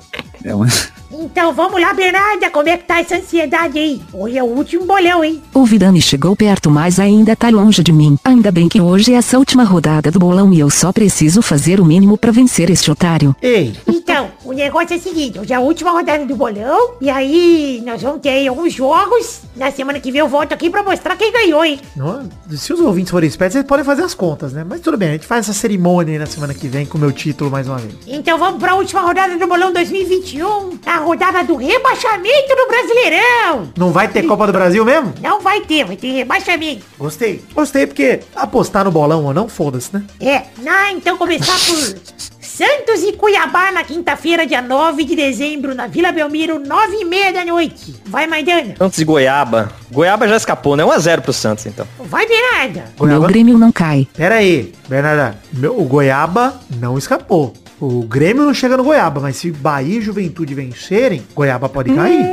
[0.44, 0.68] É uma...
[1.10, 4.00] Então vamos lá, Bernarda, como é que tá essa ansiedade aí?
[4.12, 5.42] Hoje é o último bolão, hein?
[5.52, 8.16] O Vidani chegou perto, mas ainda tá longe de mim.
[8.22, 11.80] Ainda bem que hoje é essa última rodada do bolão e eu só preciso fazer
[11.80, 13.34] o mínimo pra vencer este otário.
[13.42, 14.27] ei, Então,
[14.58, 18.20] negócio é o seguinte, hoje é a última rodada do bolão, e aí nós vamos
[18.20, 19.40] ter aí alguns jogos.
[19.56, 21.80] Na semana que vem eu volto aqui pra mostrar quem ganhou, hein?
[21.96, 24.64] não- se os ouvintes forem espertos, eles podem fazer as contas, né?
[24.68, 27.00] Mas tudo bem, a gente faz essa cerimônia aí na semana que vem com o
[27.00, 27.94] meu título mais uma vez.
[28.06, 33.72] Então vamos pra última rodada do Bolão 2021, a rodada do rebaixamento do Brasileirão.
[33.76, 35.14] Não vai ter Copa do Brasil mesmo?
[35.22, 36.84] Não vai ter, vai ter rebaixamento.
[36.98, 37.42] Gostei.
[37.54, 40.04] Gostei porque apostar no bolão ou não, foda-se, né?
[40.20, 45.86] É, ah, então começar por Santos e Cuiabá na quinta-feira, dia 9 de dezembro, na
[45.86, 47.94] Vila Belmiro, 9 e meia da noite.
[48.04, 48.74] Vai, Maidana.
[48.76, 49.70] Santos e Goiaba.
[49.92, 50.82] Goiaba já escapou, né?
[50.82, 51.86] 1x0 pro Santos, então.
[52.00, 52.86] Vai, Bernarda.
[52.98, 53.26] Meu Goiaba...
[53.28, 54.08] Grêmio não cai.
[54.12, 55.38] Pera aí, Bernarda.
[55.52, 57.52] Meu- o Goiaba não escapou.
[57.80, 62.26] O Grêmio não chega no Goiaba, mas se Bahia e Juventude vencerem, Goiaba pode cair.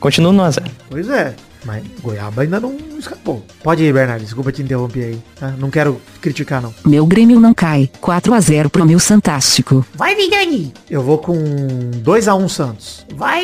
[0.00, 0.64] Continua no 1x0.
[0.90, 1.36] Pois é.
[1.66, 3.44] Mas Goiaba ainda não escapou.
[3.62, 4.22] Pode ir, Bernardo.
[4.22, 5.18] Desculpa te interromper aí.
[5.38, 5.52] tá?
[5.58, 6.72] Não quero criticar, não.
[6.84, 7.90] Meu Grêmio não cai.
[8.00, 9.84] 4 a 0 pro meu Fantástico.
[9.94, 10.72] Vai, Vidani.
[10.88, 11.34] Eu vou com
[12.04, 13.06] 2x1 Santos.
[13.14, 13.42] Vai,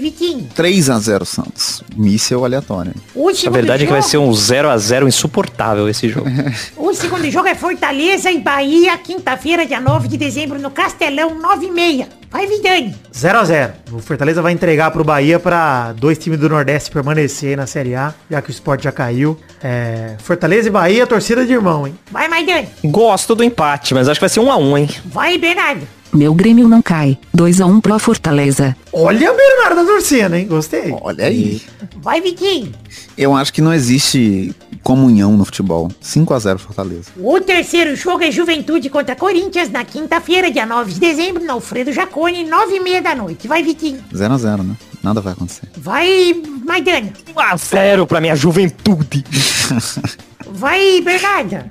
[0.00, 0.48] Vitinho.
[0.54, 1.82] 3 a 0 Santos.
[1.96, 2.94] Míssel aleatório.
[3.14, 6.26] O A verdade é que vai ser um 0x0 insuportável esse jogo.
[6.76, 11.66] O segundo jogo é Fortaleza e Bahia, quinta-feira, dia 9 de dezembro, no Castelão, 9
[11.66, 12.08] e meia.
[12.30, 12.94] Vai, Vidani.
[13.12, 13.70] 0x0.
[13.92, 17.94] O Fortaleza vai entregar pro Bahia pra dois times do Nordeste permanecer aí na Série
[17.94, 19.38] A, já que o esporte já caiu.
[19.62, 21.98] É, Fortaleza e Bahia, torcida de irmão, hein?
[22.10, 22.66] Vai, Maidana.
[22.84, 24.88] Gosto do empate, mas acho que vai ser 1x1, hein?
[25.06, 25.86] Vai, Bernardo.
[26.16, 27.18] Meu Grêmio não cai.
[27.34, 28.74] 2 a 1 pro Fortaleza.
[28.90, 30.46] Olha o Bernardo torcendo, hein?
[30.46, 30.96] Gostei.
[31.02, 31.60] Olha aí.
[31.96, 32.72] Vai, Vitinho.
[33.18, 35.90] Eu acho que não existe comunhão no futebol.
[36.00, 37.10] 5 a 0 Fortaleza.
[37.18, 41.92] O terceiro jogo é Juventude contra Corinthians, na quinta-feira, dia 9 de dezembro, no Alfredo
[41.92, 43.46] Jacone, 9 e meia da noite.
[43.46, 44.00] Vai, Vitinho.
[44.14, 44.74] 0 a 0 né?
[45.02, 45.68] Nada vai acontecer.
[45.76, 47.12] Vai, Maidana.
[47.34, 49.22] 1x0 pra minha juventude.
[50.50, 51.68] Vai, Bernarda.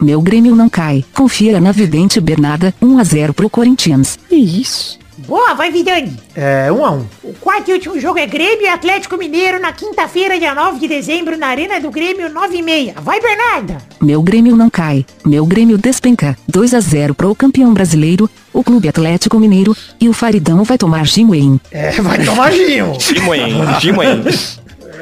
[0.00, 1.04] Meu Grêmio não cai.
[1.12, 2.74] Confira na vidente Bernarda.
[2.80, 4.18] 1 a 0 pro Corinthians.
[4.28, 4.98] Que isso?
[5.26, 6.16] Boa, vai Vidani.
[6.34, 7.06] É, um a um.
[7.22, 10.88] O quarto e último jogo é Grêmio e Atlético Mineiro na quinta-feira, dia 9 de
[10.88, 12.94] dezembro, na Arena do Grêmio, 9 e meia.
[13.00, 13.78] Vai, Bernarda.
[14.02, 15.06] Meu Grêmio não cai.
[15.24, 16.36] Meu Grêmio despenca.
[16.48, 21.06] 2 a 0 pro campeão brasileiro, o Clube Atlético Mineiro, e o Faridão vai tomar
[21.06, 21.60] Gimwen.
[21.70, 22.98] É, vai tomar Gimo.
[23.00, 24.24] Gimoen, Gimoen.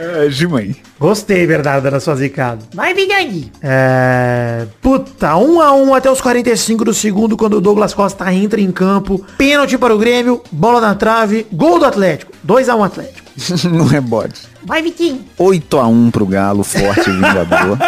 [0.03, 0.75] É, Gimãe.
[0.99, 2.59] Gostei, Bernardo, da sua zicada.
[2.75, 3.53] Vai, Vidani.
[3.63, 4.67] É...
[4.81, 8.73] Puta, um a um até os 45 do segundo, quando o Douglas Costa entra em
[8.73, 9.25] campo.
[9.39, 12.33] Pênalti para o Grêmio, bola na trave, gol do Atlético.
[12.43, 13.31] 2 a 1 Atlético.
[13.71, 14.43] no rebote.
[14.65, 15.25] Vai, Vitinho.
[15.39, 17.79] 8x1 pro Galo, forte e vingador.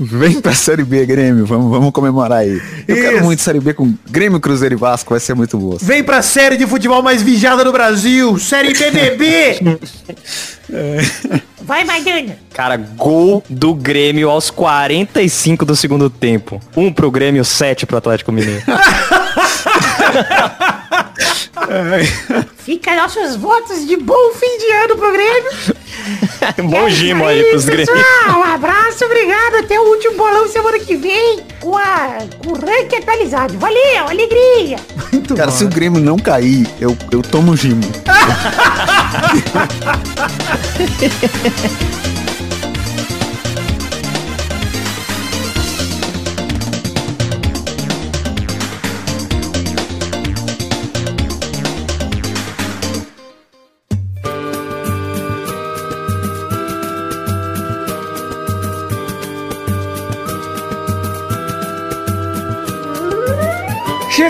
[0.00, 1.44] Vem pra Série B, Grêmio.
[1.44, 2.60] Vamos, vamos comemorar aí.
[2.86, 3.04] Eu Isso.
[3.04, 5.10] quero muito Série B com Grêmio, Cruzeiro e Vasco.
[5.10, 5.76] Vai ser muito boa.
[5.80, 9.78] Vem pra série de futebol mais vigiada do Brasil, série BBB.
[11.62, 12.38] Vai, Maidana.
[12.54, 16.60] Cara, gol do Grêmio aos 45 do segundo tempo.
[16.76, 18.62] Um pro Grêmio, sete pro Atlético Mineiro.
[22.58, 25.50] Fica nossos votos de bom fim de ano pro Grêmio.
[26.70, 27.92] Bom gimo aí pros Grêmio.
[28.28, 29.56] Um abraço, obrigado.
[29.56, 33.58] Até o último bolão semana que vem com, a, com o ranking atualizado.
[33.58, 34.78] Valeu, alegria.
[35.12, 35.56] Muito Cara, bom.
[35.56, 37.82] se o Grêmio não cair, eu, eu tomo Gimo.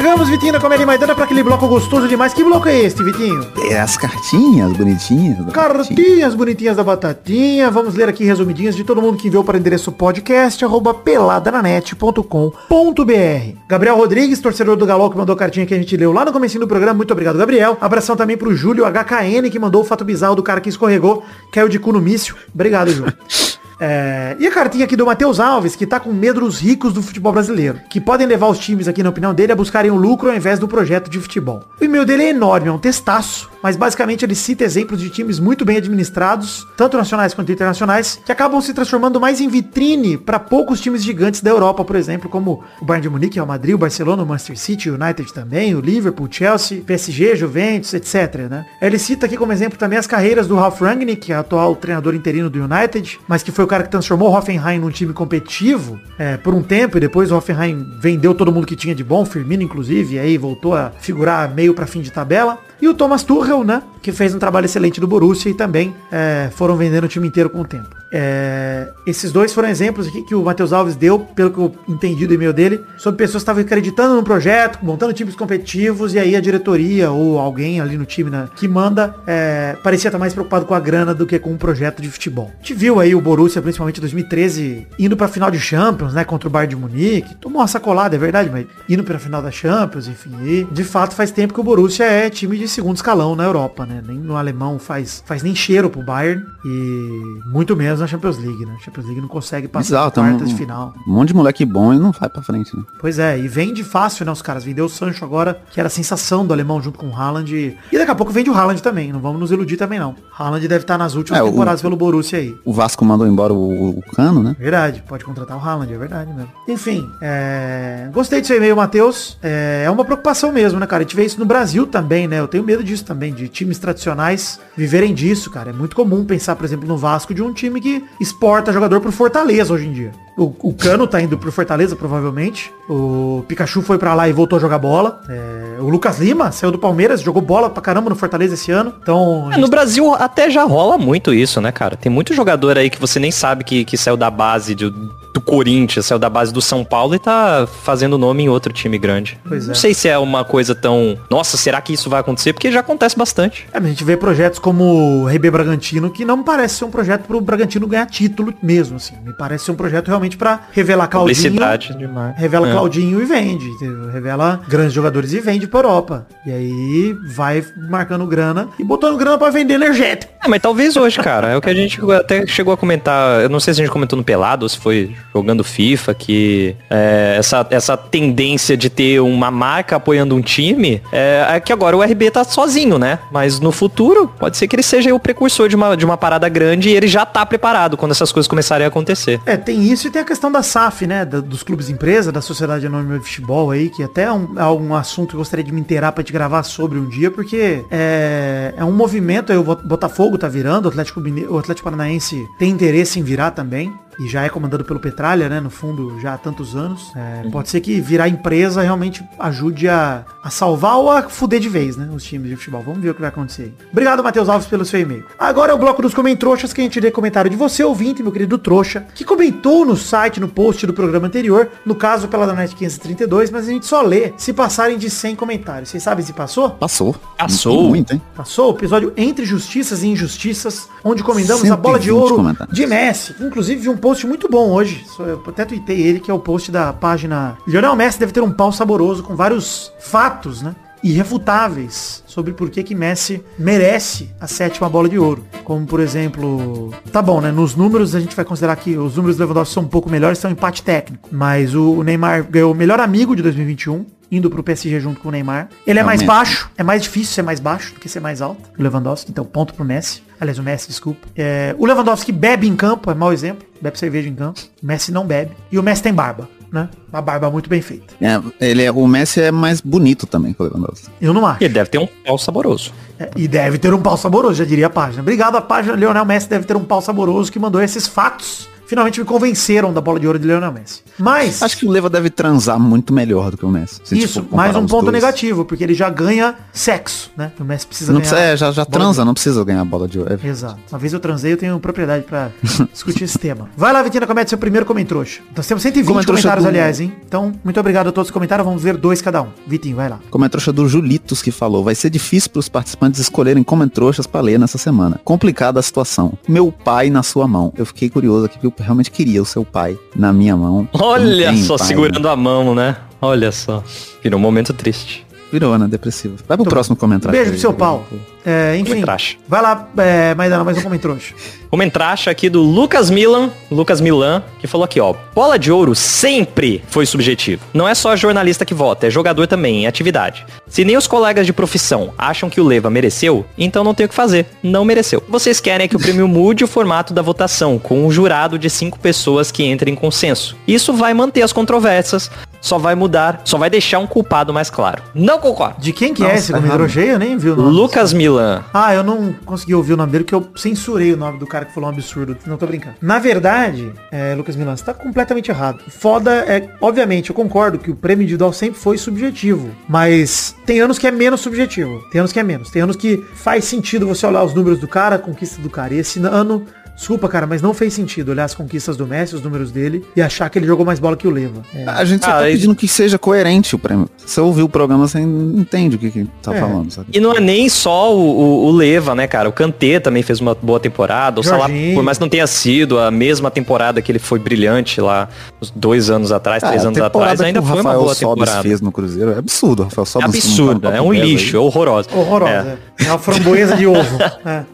[0.09, 2.33] Chegamos, Vitinho, na Comédia Maidana pra aquele bloco gostoso demais.
[2.33, 3.47] Que bloco é este, Vitinho?
[3.71, 5.53] É as cartinhas bonitinhas.
[5.53, 7.71] Cartinhas bonitinhas da batatinha.
[7.71, 13.59] Vamos ler aqui resumidinhas de todo mundo que enviou para o endereço podcast arroba peladananet.com.br.
[13.69, 16.33] Gabriel Rodrigues, torcedor do Galol, que mandou a cartinha que a gente leu lá no
[16.33, 16.95] comecinho do programa.
[16.95, 17.77] Muito obrigado, Gabriel.
[17.79, 21.69] Abração também pro Júlio HKN, que mandou o fato bizarro do cara que escorregou, caiu
[21.69, 22.35] de cu no míssil.
[22.55, 23.13] Obrigado, Júlio.
[23.81, 27.03] É, e a cartinha aqui do Matheus Alves, que tá com medo dos ricos do
[27.03, 30.31] futebol brasileiro, que podem levar os times aqui, na opinião dele, a buscarem o lucro
[30.31, 31.63] ao invés do projeto de futebol.
[31.81, 35.39] O e-mail dele é enorme, é um testaço, mas basicamente ele cita exemplos de times
[35.39, 40.39] muito bem administrados, tanto nacionais quanto internacionais, que acabam se transformando mais em vitrine para
[40.39, 43.79] poucos times gigantes da Europa, por exemplo, como o Bayern de Munique, o Madrid, o
[43.79, 48.49] Barcelona, o Manchester City, o United também, o Liverpool, o Chelsea, PSG, Juventus, etc.
[48.51, 48.67] Né?
[48.83, 52.65] Ele cita aqui como exemplo também as carreiras do Ralf Rangnick, atual treinador interino do
[52.65, 56.63] United, mas que foi cara que transformou o Hoffenheim num time competitivo é, por um
[56.63, 60.19] tempo, e depois o Hoffenheim vendeu todo mundo que tinha de bom, Firmino inclusive, e
[60.19, 62.59] aí voltou a figurar meio para fim de tabela.
[62.81, 63.83] E o Thomas Tuchel, né?
[64.01, 67.51] Que fez um trabalho excelente do Borussia e também é, foram vendendo o time inteiro
[67.51, 67.89] com o tempo.
[68.13, 72.27] É, esses dois foram exemplos aqui que o Matheus Alves deu, pelo que eu entendi
[72.27, 76.35] do e-mail dele, sobre pessoas que estavam acreditando no projeto, montando times competitivos, e aí
[76.35, 80.65] a diretoria ou alguém ali no time né, que manda é, parecia estar mais preocupado
[80.65, 82.51] com a grana do que com um projeto de futebol.
[82.55, 86.25] A gente viu aí o Borussia, principalmente em 2013, indo pra final de Champions, né?
[86.25, 87.35] Contra o Bayern de Munique.
[87.37, 90.31] Tomou uma sacolada, é verdade, mas indo pra final da Champions, enfim.
[90.45, 93.85] E, de fato, faz tempo que o Borussia é time de segundo escalão na Europa,
[93.85, 94.03] né?
[94.07, 98.65] Nem no alemão faz, faz nem cheiro pro Bayern e muito menos na Champions League,
[98.67, 98.77] né?
[98.85, 100.95] Champions League não consegue passar tem quartas um, de final.
[101.07, 102.83] um monte de moleque bom e não vai pra frente, né?
[103.01, 104.65] Pois é, e vende fácil, né, os caras.
[104.65, 107.55] Vendeu o Sancho agora, que era a sensação do alemão junto com o Haaland.
[107.55, 110.15] E, e daqui a pouco vende o Haaland também, não vamos nos iludir também não.
[110.39, 112.55] Haaland deve estar nas últimas É, o- temporadas pelo Borussia aí.
[112.65, 114.57] O Vasco mandou embora o, o Cano, né?
[114.59, 116.51] Verdade, pode contratar o Haaland, é verdade mesmo.
[116.67, 118.09] Enfim, é...
[118.13, 119.39] gostei do seu e-mail, Matheus.
[119.43, 119.83] É...
[119.87, 121.03] é uma preocupação mesmo, né, cara?
[121.03, 122.41] A gente vê isso no Brasil também, né?
[122.41, 125.71] Eu tenho medo disso também, de times tradicionais viverem disso, cara.
[125.71, 127.88] É muito comum pensar, por exemplo, no Vasco de um time que
[128.21, 130.13] exporta jogador pro Fortaleza hoje em dia.
[130.37, 132.73] O, o Cano tá indo pro Fortaleza, provavelmente.
[132.89, 135.21] O Pikachu foi pra lá e voltou a jogar bola.
[135.29, 135.81] É...
[135.81, 138.95] O Lucas Lima saiu do Palmeiras, jogou bola pra caramba no Fortaleza esse ano.
[139.03, 141.97] Então, É, gente no Brasil até já rola muito isso, né, cara?
[141.97, 144.93] Tem muito jogador aí que você nem sabe que, que saiu da base de-
[145.35, 148.99] do Corinthians, saiu da base do São Paulo e tá fazendo nome em outro time
[148.99, 149.39] grande.
[149.47, 149.75] Pois Não é.
[149.75, 151.19] sei se é uma coisa tão.
[151.31, 152.53] Nossa, será que isso vai acontecer?
[152.53, 153.67] Porque já acontece bastante.
[153.73, 156.85] É, mas a gente vê projetos como o RB Bragantino, que não me parece ser
[156.85, 159.15] um projeto pro Bragantino ganhar título mesmo, assim.
[159.25, 161.37] Me parece ser um projeto realmente pra revelar Claudinho.
[161.37, 162.37] Publicidade demais.
[162.37, 162.73] Revela É.
[162.73, 163.67] Claudinho e vende.
[163.67, 164.11] entendeu?
[164.11, 166.27] Revela grandes jogadores e vende pra Europa.
[166.47, 170.33] E aí vai marcando grana e botando grana pra vender energético.
[170.45, 171.49] É, mas talvez hoje, cara.
[171.49, 173.41] É o que a gente até chegou a comentar.
[173.41, 176.75] Eu não sei se a gente comentou no Pelado ou se foi jogando FIFA, que
[176.91, 181.97] é, essa, essa tendência de ter uma marca apoiando um time, é, é que agora
[181.97, 183.19] o RB tá sozinho, né?
[183.31, 186.49] Mas no futuro, pode ser que ele seja o precursor de uma, de uma parada
[186.49, 189.41] grande e ele já tá preparado quando essas coisas começarem a acontecer.
[189.47, 191.25] É, tem isso e tem a questão da SAF, né?
[191.25, 194.65] da- dos clubes empresa, da Sociedade Anônima de Futebol aí, que até é um, é
[194.67, 197.83] um assunto que eu gostaria de me inteirar pra te gravar sobre um dia, porque
[197.91, 202.47] é, é um movimento aí, o Bot- Botafogo tá virando, o Atlético, o Atlético Paranaense
[202.59, 203.93] tem interesse em virar também.
[204.21, 205.61] E já é comandado pelo Petralha, né?
[205.61, 207.13] No fundo, já há tantos anos.
[207.15, 211.69] É, Pode ser que virar empresa realmente ajude a, a salvar ou a fuder de
[211.69, 212.09] vez, né?
[212.13, 212.83] Os times de futebol.
[212.83, 213.75] Vamos ver o que vai acontecer aí.
[213.93, 215.25] Obrigado, Matheus Alves, pelo seu e-mail.
[215.39, 218.33] Agora é o bloco dos comentroxas que a gente lê comentário de você, ouvinte, meu
[218.33, 222.75] querido trouxa, que comentou no site, no post do programa anterior, no caso pela Danet
[222.75, 225.91] 532, mas a gente só lê se passarem de 100 comentários.
[225.91, 226.71] Vocês sabem se passou?
[226.71, 227.15] Passou.
[227.37, 227.89] Passou?
[227.89, 228.23] Muito, hein?
[228.35, 232.75] Passou o episódio Entre Justiças e Injustiças, onde comentamos a bola de 120 ouro comentários.
[232.77, 233.35] de Messi.
[233.41, 235.05] Inclusive um post muito bom hoje.
[235.07, 238.41] Só- Eu até tuitei ele, que é o post da página Lionel Messi deve ter
[238.41, 240.75] um pau saboroso com vários fatos, né?
[241.05, 245.45] Irrefutáveis sobre por que que Messi merece a sétima bola de ouro.
[245.63, 247.53] Como, por exemplo, tá bom, né?
[247.53, 250.39] Nos números a gente vai considerar que os números do Lewandowski são um pouco melhores,
[250.39, 251.29] são um empate técnico.
[251.31, 255.33] Mas o Neymar ganhou o melhor amigo de 2021, indo pro PSG junto com o
[255.33, 255.69] Neymar.
[255.87, 256.27] Ele é mais Realmente.
[256.47, 259.45] baixo, é mais difícil ser mais baixo do que ser mais alto, o Lewandowski, então
[259.45, 260.23] ponto pro Messi.
[260.41, 261.27] Aliás, o Messi, desculpa.
[261.37, 264.61] É, o Lewandowski bebe em campo, é mau exemplo, bebe cerveja em campo.
[264.83, 265.53] O Messi não bebe.
[265.71, 266.89] E o Messi tem barba, né?
[267.13, 268.15] Uma barba muito bem feita.
[268.21, 271.09] É, ele é, o Messi é mais bonito também que o Lewandowski.
[271.21, 271.63] Eu não acho.
[271.63, 272.93] E ele deve ter um pau saboroso.
[273.19, 275.23] É, e deve ter um pau saboroso, já diria a página.
[275.23, 278.69] Obrigado, a página Leonel Messi deve ter um pau saboroso que mandou esses fatos.
[278.89, 281.03] Finalmente me convenceram da bola de ouro de Leonel Messi.
[281.19, 281.63] Mas...
[281.63, 284.01] Acho que o Leva deve transar muito melhor do que o Messi.
[284.13, 285.13] Isso, mais um ponto dois.
[285.13, 287.53] negativo, porque ele já ganha sexo, né?
[287.61, 288.31] O Messi precisa Não ganhar.
[288.31, 290.33] precisa, é, já, já transa, não precisa ganhar a bola de ouro.
[290.43, 290.79] É- Exato.
[290.91, 292.51] Uma vez eu transei, eu tenho propriedade pra
[292.93, 293.69] discutir esse tema.
[293.77, 295.43] Vai lá, Vitina, comete seu primeiro comentrouxa.
[295.55, 297.13] Nós temos 120 Comentrouxa comentários, do- aliás, hein?
[297.27, 298.65] Então, muito obrigado a todos os comentários.
[298.67, 299.49] Vamos ver dois cada um.
[299.67, 300.19] Vitinho, vai lá.
[300.31, 304.59] Comentrouxa do Julitos que falou, vai ser difícil para os participantes escolherem comentrouxas para ler
[304.59, 305.21] nessa semana.
[305.25, 306.33] Complicada a situação.
[306.49, 307.71] Meu pai na sua mão.
[307.77, 310.89] Eu fiquei curioso aqui, porque eu realmente queria o seu pai na minha mão.
[310.93, 312.31] Olha só, pai, segurando né?
[312.31, 312.97] a mão, né?
[313.21, 313.83] Olha só.
[314.23, 315.27] Virou um momento triste.
[315.51, 315.87] Virou, né?
[315.89, 316.37] Depressivo.
[316.47, 317.33] Vai pro próximo comentário.
[317.33, 318.07] Beijo pro seu pau.
[318.45, 319.37] É, enfim, Comentraxa.
[319.47, 321.35] vai lá, é, Maidana, mais um comentrouxa.
[321.71, 325.15] Comentraxa aqui do Lucas Milan, Lucas Milan, que falou aqui, ó.
[325.35, 327.63] Bola de ouro sempre foi subjetivo.
[327.75, 330.47] Não é só jornalista que vota, é jogador também, é atividade.
[330.69, 334.09] Se nem os colegas de profissão acham que o Leva mereceu, então não tem o
[334.09, 334.47] que fazer.
[334.63, 335.23] Não mereceu.
[335.29, 338.99] Vocês querem que o prêmio mude o formato da votação, com um jurado de cinco
[338.99, 340.57] pessoas que entrem em consenso.
[340.67, 345.03] Isso vai manter as controvérsias, só vai mudar, só vai deixar um culpado mais claro.
[345.15, 345.81] Não concordo.
[345.81, 347.09] De quem que Nossa, é esse tá comentrouxa aí?
[347.09, 347.71] Eu nem vi o nome.
[347.71, 348.65] Lucas Milan.
[348.73, 351.65] Ah, eu não consegui ouvir o nome dele porque eu censurei o nome do cara
[351.65, 352.37] que falou um absurdo.
[352.47, 352.97] Não tô brincando.
[353.01, 355.83] Na verdade, é, Lucas Milan, você tá completamente errado.
[355.89, 359.71] Foda é, obviamente, eu concordo que o prêmio individual sempre foi subjetivo.
[359.89, 362.05] Mas tem anos que é menos subjetivo.
[362.11, 362.71] Tem anos que é menos.
[362.71, 365.95] Tem anos que faz sentido você olhar os números do cara, a conquista do cara.
[365.95, 366.67] E esse ano.
[366.99, 370.21] Desculpa, cara, mas não fez sentido olhar as conquistas do Messi, os números dele, e
[370.21, 371.63] achar que ele jogou mais bola que o Leva.
[371.73, 371.85] É.
[371.87, 374.09] A gente só Ah, tá e- pedindo que seja coerente o prêmio.
[374.19, 376.61] Se você ouvir o programa, você entende o que, que tá É.
[376.61, 377.07] falando, sabe?
[377.15, 379.49] E não é nem só o, o- o Leva, né, cara?
[379.49, 381.41] O Kanté também fez uma boa temporada.
[381.41, 385.01] O Salah, por mais que não tenha sido a mesma temporada que ele foi brilhante
[385.01, 385.29] lá,
[385.63, 388.35] uns dois anos atrás, três Ah, a anos atrás, ainda foi uma Rafael boa Sobis
[388.45, 388.63] temporada.
[388.63, 389.83] fez no Cruzeiro é absurdo.
[389.83, 390.29] O Rafael É Sobis não
[390.67, 391.65] absurdo, tá é um top 10 lixo, é aí.
[391.65, 392.09] horrorosa.
[392.13, 392.53] Horrorosa.
[392.53, 392.79] É.
[392.99, 394.19] é uma framboesa de ovo.
[394.45, 394.65] É.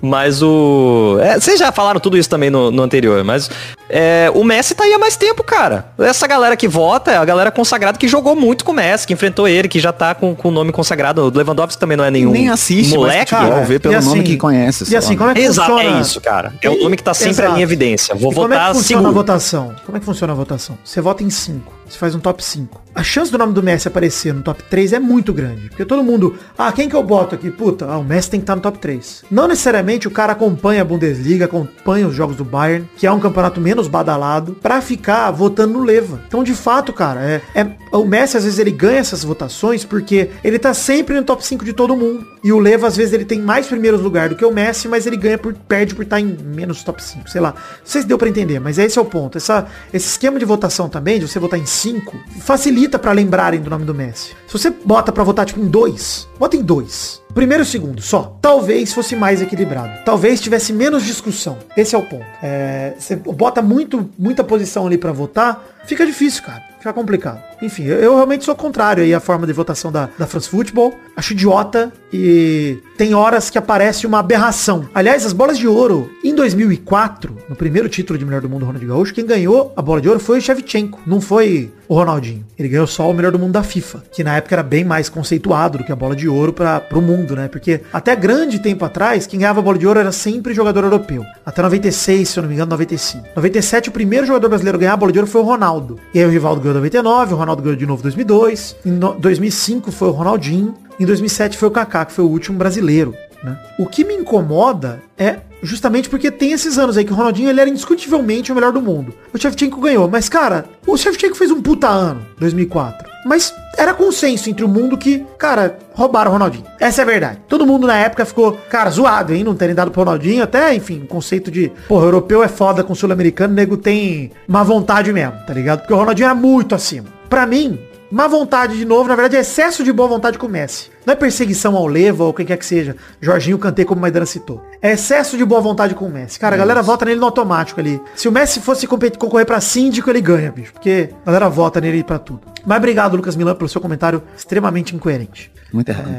[0.00, 1.18] mas o.
[1.20, 3.48] é, vocês já falaram tudo isso também no, no anterior, mas
[3.90, 5.86] é, o Messi tá aí há mais tempo, cara.
[5.98, 9.12] Essa galera que vota é a galera consagrada que jogou muito com o Messi, que
[9.12, 11.22] enfrentou ele, que já tá com com o nome consagrado.
[11.22, 13.34] O Lewandowski também não é nenhum Nem assiste, moleque.
[13.34, 14.90] mas futebol, vê pelo e assim- nome que conhece.
[14.92, 15.16] E assim, né?
[15.18, 15.98] como é que Exato, funciona?
[15.98, 16.54] é isso, cara.
[16.62, 17.50] É o nome que tá sempre Exato.
[17.50, 18.14] ali em evidência.
[18.14, 19.14] Vou E como é votar que funciona a seguro.
[19.26, 19.74] votação?
[19.84, 20.78] Como é que funciona a votação?
[20.84, 21.80] Você vota em 5.
[21.88, 22.80] Você faz um top 5.
[22.94, 25.68] A chance do nome do Messi aparecer no top 3 é muito grande.
[25.70, 27.50] Porque todo mundo, ah, quem que eu boto aqui?
[27.50, 29.24] Puta, ah, o Messi tem que estar no top 3.
[29.28, 33.18] Não necessariamente o cara acompanha a Bundesliga, acompanha os jogos do Bayern, que é um
[33.18, 36.20] campeonato menos badalado, pra ficar votando no Leva.
[36.26, 40.30] Então, de fato, cara, é, é- o Messi às vezes ele ganha essas votações porque
[40.44, 42.26] ele tá sempre no top 5 de todo mundo.
[42.42, 45.06] E o Leva, às vezes, ele tem mais primeiros lugares do que o Messi, mas
[45.06, 47.50] ele ganha por, perde por estar em menos top 5, sei lá.
[47.52, 49.36] Não sei se deu pra entender, mas esse é o ponto.
[49.36, 53.68] Essa, esse esquema de votação também, de você votar em 5, facilita pra lembrarem do
[53.68, 54.30] nome do Messi.
[54.46, 57.20] Se você bota pra votar, tipo, em 2, vota em 2.
[57.34, 58.36] Primeiro e segundo, só.
[58.42, 60.04] Talvez fosse mais equilibrado.
[60.04, 61.58] Talvez tivesse menos discussão.
[61.76, 62.26] Esse é o ponto.
[62.42, 66.62] É, você bota muito, muita posição ali pra votar, fica difícil, cara.
[66.78, 67.49] Fica complicado.
[67.62, 70.94] Enfim, eu, realmente sou contrário aí à forma de votação da, da France Football.
[71.16, 74.88] Acho idiota e tem horas que aparece uma aberração.
[74.94, 78.92] Aliás, as bolas de ouro, em 2004, no primeiro título de melhor do mundo, Ronaldinho
[78.92, 82.44] Gaúcho, quem ganhou a bola de ouro foi o Shevchenko, não foi o Ronaldinho.
[82.56, 85.08] Ele ganhou só o melhor do mundo da FIFA, que na época era bem mais
[85.08, 87.48] conceituado do que a bola de ouro para o mundo, né?
[87.48, 91.24] Porque até grande tempo atrás, quem ganhava a bola de ouro era sempre jogador europeu.
[91.44, 93.26] Até 96, se eu não me engano, 95.
[93.34, 95.98] 97, o primeiro jogador brasileiro a ganhar a bola de ouro foi o Ronaldo.
[96.14, 98.76] E aí o Rivaldo ganhou em 99, o Ronaldo ganhou de novo em 2002.
[98.84, 100.74] Em no- 2005 foi o Ronaldinho.
[100.98, 103.14] Em 2007 foi o Kaká, que foi o último brasileiro.
[103.42, 103.56] Né?
[103.78, 107.60] O que me incomoda é justamente porque tem esses anos aí que o Ronaldinho ele
[107.60, 109.14] era indiscutivelmente o melhor do mundo.
[109.32, 113.08] O Shevchenko ganhou, mas cara, o Shevchenko fez um puta ano, 2004.
[113.26, 116.64] Mas era consenso entre o mundo que, cara, roubaram o Ronaldinho.
[116.78, 117.38] Essa é a verdade.
[117.46, 120.42] Todo mundo na época ficou, cara, zoado, hein, não terem dado pro Ronaldinho.
[120.42, 125.12] Até, enfim, o conceito de, porra, europeu é foda com sul-americano, nego tem má vontade
[125.12, 125.80] mesmo, tá ligado?
[125.80, 127.08] Porque o Ronaldinho era muito acima.
[127.30, 127.78] Pra mim,
[128.10, 130.90] Má vontade de novo, na verdade é excesso de boa vontade com o Messi.
[131.10, 132.94] Não é perseguição ao Leva ou quem quer que seja.
[133.20, 134.64] Jorginho Cantei, como o Maidana citou.
[134.80, 136.38] É excesso de boa vontade com o Messi.
[136.38, 138.00] Cara, a galera vota nele no automático ali.
[138.14, 140.72] Se o Messi fosse competir, concorrer pra síndico, ele ganha, bicho.
[140.72, 142.42] Porque a galera vota nele pra tudo.
[142.64, 145.50] Mas obrigado, Lucas Milan, pelo seu comentário extremamente incoerente.
[145.72, 146.10] Muito errado.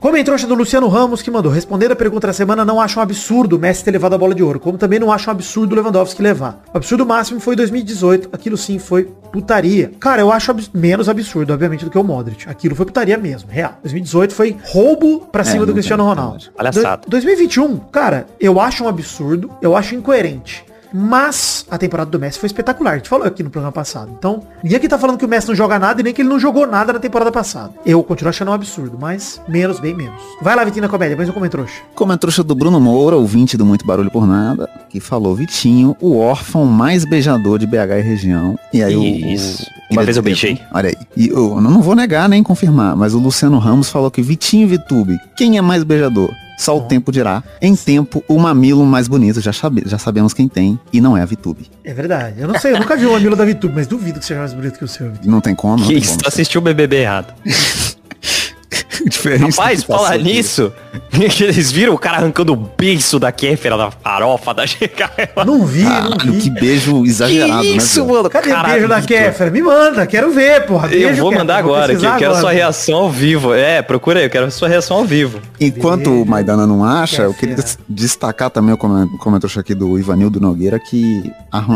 [0.00, 1.50] Comentário do Luciano Ramos que mandou.
[1.50, 4.34] Respondendo a pergunta da semana, não acho um absurdo o Messi ter levado a bola
[4.34, 4.60] de ouro.
[4.60, 6.62] Como também não acho um absurdo o Lewandowski levar.
[6.72, 8.28] O absurdo máximo foi em 2018.
[8.32, 9.92] Aquilo sim foi putaria.
[9.98, 12.48] Cara, eu acho menos absurdo, obviamente, do que o Modric.
[12.48, 13.78] Aquilo foi putaria mesmo, real.
[13.82, 13.93] 2018
[14.34, 16.44] foi roubo pra cima não do Cristiano é Ronaldo.
[16.56, 17.02] Palhaçada.
[17.02, 19.50] Do- 2021, cara, eu acho um absurdo.
[19.62, 20.64] Eu acho incoerente.
[20.96, 22.92] Mas a temporada do Messi foi espetacular.
[22.92, 24.12] A gente falou aqui no programa passado.
[24.16, 26.28] Então, ninguém aqui tá falando que o Messi não joga nada e nem que ele
[26.28, 27.72] não jogou nada na temporada passada.
[27.84, 30.22] Eu continuo achando um absurdo, mas menos, bem menos.
[30.40, 31.74] Vai lá, Vitinho, na comédia, depois eu comento trouxa.
[31.96, 36.64] Comentário do Bruno Moura, ouvinte do Muito Barulho por Nada, que falou Vitinho, o órfão
[36.64, 38.58] mais beijador de BH e região.
[38.72, 39.66] E aí Isso.
[39.83, 40.60] o, Uma vez eu beijei.
[40.72, 40.96] Olha aí.
[41.16, 44.66] E eu não vou negar nem confirmar, mas o Luciano Ramos falou que Vitinho e
[44.66, 46.30] Vitube, quem é mais beijador?
[46.56, 47.42] Só o tempo dirá.
[47.60, 51.22] Em tempo, o mamilo mais bonito, já, sabe- já sabemos quem tem, e não é
[51.22, 51.68] a Vitube.
[51.82, 52.40] É verdade.
[52.40, 54.52] Eu não sei, eu nunca vi o mamilo da VTube, mas duvido que seja mais
[54.54, 55.10] bonito que o seu.
[55.24, 56.22] Não tem como, não Que tem isso, como.
[56.22, 57.34] tu assistiu o BBB errado.
[59.08, 60.24] Diferente do Rapaz, falar aqui.
[60.24, 60.72] nisso,
[61.12, 65.12] eles viram o cara arrancando o beiço da Kéfera, da farofa, da Chicago.
[65.46, 66.38] Não vi, não Caralho, vi.
[66.40, 67.76] que beijo exagerado, que né?
[67.76, 68.14] isso, velho?
[68.16, 68.30] mano?
[68.30, 69.02] Cadê o beijo da.
[69.02, 69.50] Kéfera?
[69.50, 70.86] Me manda, quero ver, porra.
[70.88, 72.54] Eu Beijo, vou Kéfera, mandar agora, que eu quero a sua agora.
[72.54, 73.54] reação ao vivo.
[73.54, 75.40] É, procura aí, eu quero a sua reação ao vivo.
[75.60, 76.22] Enquanto Beijo.
[76.22, 80.40] o Maidana não acha, eu Quer queria destacar também o comen- comentário aqui do Ivanildo
[80.40, 81.30] Nogueira que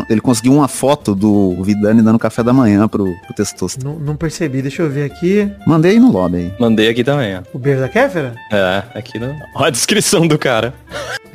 [0.08, 3.82] ele conseguiu uma foto do Vidani dando café da manhã pro, pro Testosta.
[3.84, 5.50] Não, não percebi, deixa eu ver aqui.
[5.66, 7.42] Mandei no lobby aí, Mandei aqui também, ó.
[7.52, 8.34] O beijo da Kéfera?
[8.52, 9.34] É, aqui no...
[9.54, 10.72] Olha a descrição do cara.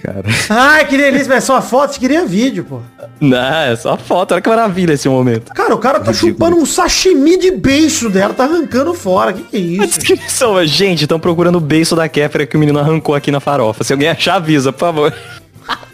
[0.04, 0.24] cara.
[0.50, 2.80] Ai, que delícia, é só foto, queria vídeo, pô.
[3.20, 5.54] Não, é só foto, olha que maravilha esse momento.
[5.54, 9.34] Cara, o cara tá chupando um sashimi de beijo dela, tá arrancando fora.
[9.34, 10.00] Que que é A isso?
[10.00, 13.40] descrição é, gente, estão procurando o beiço da Kéfera que o menino arrancou aqui na
[13.40, 13.84] farofa.
[13.84, 15.14] Se alguém achar, avisa, por favor.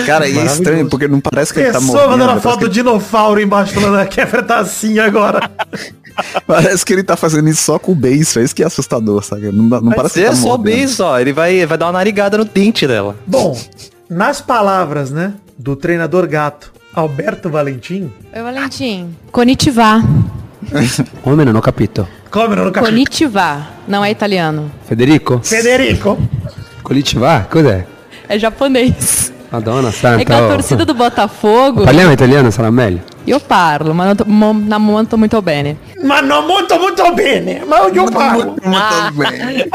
[0.08, 2.12] Cara, e é estranho, porque não parece que ele tá Pessoa morrendo.
[2.12, 5.49] mandando a foto do que, dinossauro embaixo falando a Kéfera tá assim agora.
[6.47, 9.24] parece que ele tá fazendo isso só com o beijo, é isso que é assustador,
[9.24, 9.51] sabe?
[9.51, 11.20] Não, não Mas parece que é tá só o beiço, ó.
[11.20, 13.16] Ele vai, vai dar uma narigada no dente dela.
[13.26, 13.59] Bom,
[14.09, 19.16] nas palavras, né, do treinador gato Alberto Valentim, Oi, Valentim.
[19.32, 20.01] Konnichiwa.
[21.24, 22.07] Come ho capito.
[22.30, 22.86] come no capítulo.
[22.86, 23.68] Konnichiwa.
[23.88, 24.72] Não é italiano.
[24.88, 25.39] Federico?
[25.43, 26.18] Federico.
[26.84, 27.47] Konnichiwa?
[27.49, 27.86] Cos'è?
[28.30, 29.32] É japonês.
[29.54, 30.20] Madonna santa.
[30.20, 30.47] É que a oh.
[30.47, 31.84] torcida do Botafogo...
[31.84, 33.01] Parliamo italiano, sarà meglio.
[33.26, 35.78] Io parlo, ma non to- mo- na momento muito bene.
[36.01, 37.64] Ma non molto, molto bene.
[37.64, 38.56] Ma io parlo.
[38.64, 39.70] Muito bem.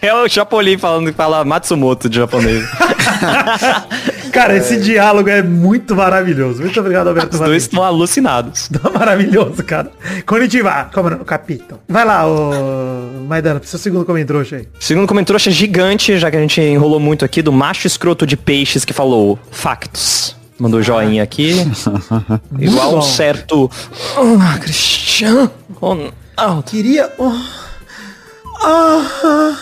[0.00, 2.64] É o Chapolin falando que fala Matsumoto de japonês.
[4.34, 6.60] Cara, esse diálogo é muito maravilhoso.
[6.60, 8.68] Muito obrigado, Alberto Os dois estão alucinados.
[8.68, 9.92] Tá maravilhoso, cara.
[10.26, 10.90] Konnichiwa.
[10.92, 11.80] Como no capítulo.
[11.88, 13.22] Vai lá, ô...
[13.28, 14.68] Maidana, seu segundo comentário aí.
[14.80, 18.36] Segundo comentário é gigante, já que a gente enrolou muito aqui, do macho escroto de
[18.36, 20.36] peixes que falou factos.
[20.58, 21.54] Mandou joinha aqui.
[22.58, 23.70] Igual um certo.
[24.16, 26.12] Ah, Cristiano Ronaldo.
[26.66, 27.12] Queria...
[27.18, 27.32] oh,
[28.62, 29.56] ah, Ah,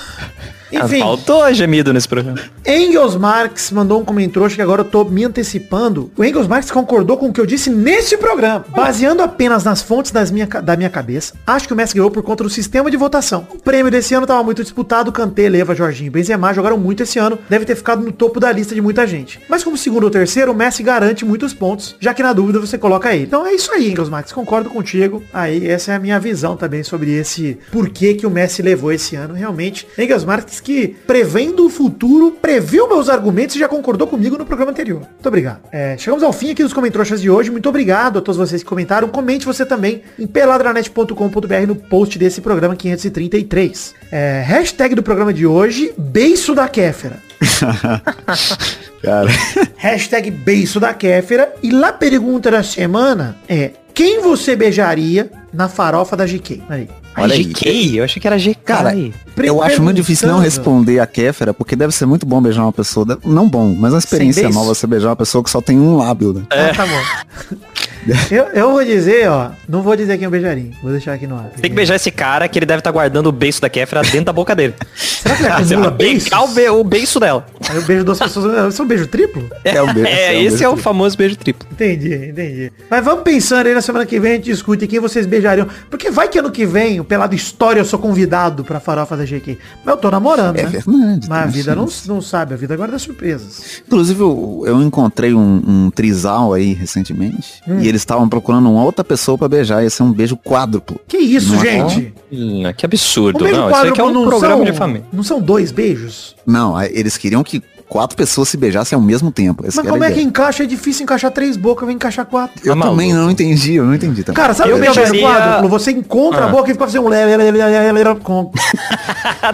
[0.73, 2.39] Enfim, Faltou gemido nesse programa.
[2.66, 6.11] Engels Marx mandou um comentário que agora eu tô me antecipando.
[6.16, 8.64] O Engels Marx concordou com o que eu disse nesse programa.
[8.68, 12.23] Baseando apenas nas fontes das minha, da minha cabeça, acho que o Messi ganhou por
[12.23, 13.47] conta do sistema de votação.
[13.53, 17.18] O prêmio desse ano tava muito disputado, Kanté, Leva, Jorginho e Benzema jogaram muito esse
[17.18, 19.41] ano, deve ter ficado no topo da lista de muita gente.
[19.49, 22.79] Mas como segundo ou terceiro, o Messi garante muitos pontos, já que na dúvida você
[22.79, 23.25] coloca ele.
[23.25, 25.23] Então é isso aí, Engels Marx, concordo contigo.
[25.33, 29.16] Aí essa é a minha visão também sobre esse porquê que o Messi levou esse
[29.16, 29.35] ano.
[29.35, 34.44] Realmente, Engels Marx que prevendo o futuro, previu meus argumentos e já concordou comigo no
[34.44, 35.00] programa anterior.
[35.00, 35.60] Muito obrigado.
[35.72, 37.50] É, chegamos ao fim aqui dos comentários de hoje.
[37.50, 39.08] Muito obrigado a todos vocês que comentaram.
[39.08, 43.94] Comente você também em peladranet.com.br no post desse programa 533.
[44.10, 47.18] É, hashtag do programa de hoje, beiço da Kéfera.
[49.02, 49.28] Cara,
[49.76, 51.52] Hashtag beiço da Kéfera.
[51.62, 56.62] E lá a pergunta da semana é: quem você beijaria na farofa da GK?
[56.68, 56.88] Aí.
[57.14, 57.44] Ai, Olha aí.
[57.44, 57.98] GK?
[57.98, 58.55] Eu achei que era GK.
[58.64, 58.94] Cara,
[59.36, 62.72] eu acho muito difícil não responder a Kéfera, porque deve ser muito bom beijar uma
[62.72, 63.07] pessoa.
[63.24, 66.32] Não bom, mas uma experiência nova você beijar uma pessoa que só tem um lábio,
[66.32, 66.42] né?
[66.50, 67.57] Ah, tá bom.
[68.30, 69.50] eu, eu vou dizer, ó.
[69.68, 70.70] Não vou dizer quem eu beijaria.
[70.82, 71.50] Vou deixar aqui no ar.
[71.61, 74.24] Tem que beijar esse cara que ele deve estar guardando o beiço da Kéfera dentro
[74.26, 74.74] da boca dele.
[75.23, 77.47] Será que ele Você acumula pegar o, be- o beiço dela.
[77.68, 78.73] Aí eu beijo duas pessoas.
[78.73, 79.49] Isso é um beijo triplo?
[79.64, 80.09] É o beijo.
[80.09, 80.77] É, um esse beijo é o triplo.
[80.83, 81.68] famoso beijo triplo.
[81.70, 82.73] Entendi, entendi.
[82.91, 85.68] Mas vamos pensando aí na semana que vem, a gente discute quem vocês beijariam.
[85.89, 89.25] Porque vai que ano que vem, o Pelado História, eu sou convidado pra farofa da
[89.25, 89.57] GQ.
[89.85, 90.68] Mas eu tô namorando, É né?
[90.68, 91.29] verdade.
[91.29, 93.83] Mas a vida não, não sabe, a vida guarda surpresas.
[93.87, 97.62] Inclusive, eu, eu encontrei um, um trisal aí recentemente.
[97.68, 97.79] Hum.
[97.81, 99.83] E eles estavam procurando uma outra pessoa pra beijar.
[99.85, 101.01] Ia ser um beijo quádruplo.
[101.07, 102.14] Que isso, Não é gente?
[102.33, 103.37] Hum, que absurdo.
[103.41, 105.05] O beijo Não, isso aqui é um não programa são, de família.
[105.12, 106.34] Não são dois beijos?
[106.46, 109.66] Não, eles queriam que quatro pessoas se beijassem ao mesmo tempo.
[109.66, 110.62] Essa Mas era como a é que encaixa?
[110.62, 112.61] É difícil encaixar três bocas, vem encaixar quatro.
[112.64, 113.24] Eu Tá também maluco.
[113.24, 114.37] não entendi, eu não entendi também.
[114.37, 115.68] Cara, sabe Eu o que é o beijo beijaria- quádruplo?
[115.68, 116.51] Você encontra a Ah.
[116.51, 118.51] boca e fica fazendo um lé, lé, lé, lé, lé, lé, com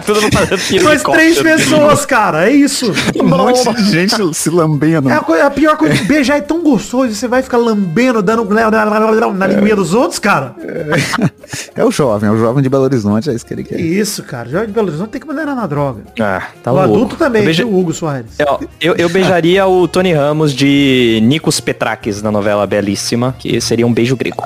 [0.05, 2.91] Todo mundo fazendo Mas três pessoas, cara, é isso.
[3.19, 5.09] um monte de gente se lambendo.
[5.09, 8.21] É a, coi- a pior coisa de beijar é tão gostoso, você vai ficar lambendo,
[8.21, 10.55] dando lé, lé, lé, lé, lé, na linguinha dos outros, cara.
[11.75, 13.81] É o jovem, é o jovem de Belo Horizonte, é isso que ele Que quer.
[13.81, 14.47] isso, cara.
[14.49, 16.01] Jovem de Belo Horizonte tem que mandar na droga.
[16.19, 16.93] Ah, tá o louco.
[16.93, 18.28] adulto também, beija- viu, Hugo Soares.
[18.47, 23.85] Ó, eu, eu beijaria o Tony Ramos de Nikos Petrakis na novela Belíssima, que seria
[23.85, 24.43] um beijo grego.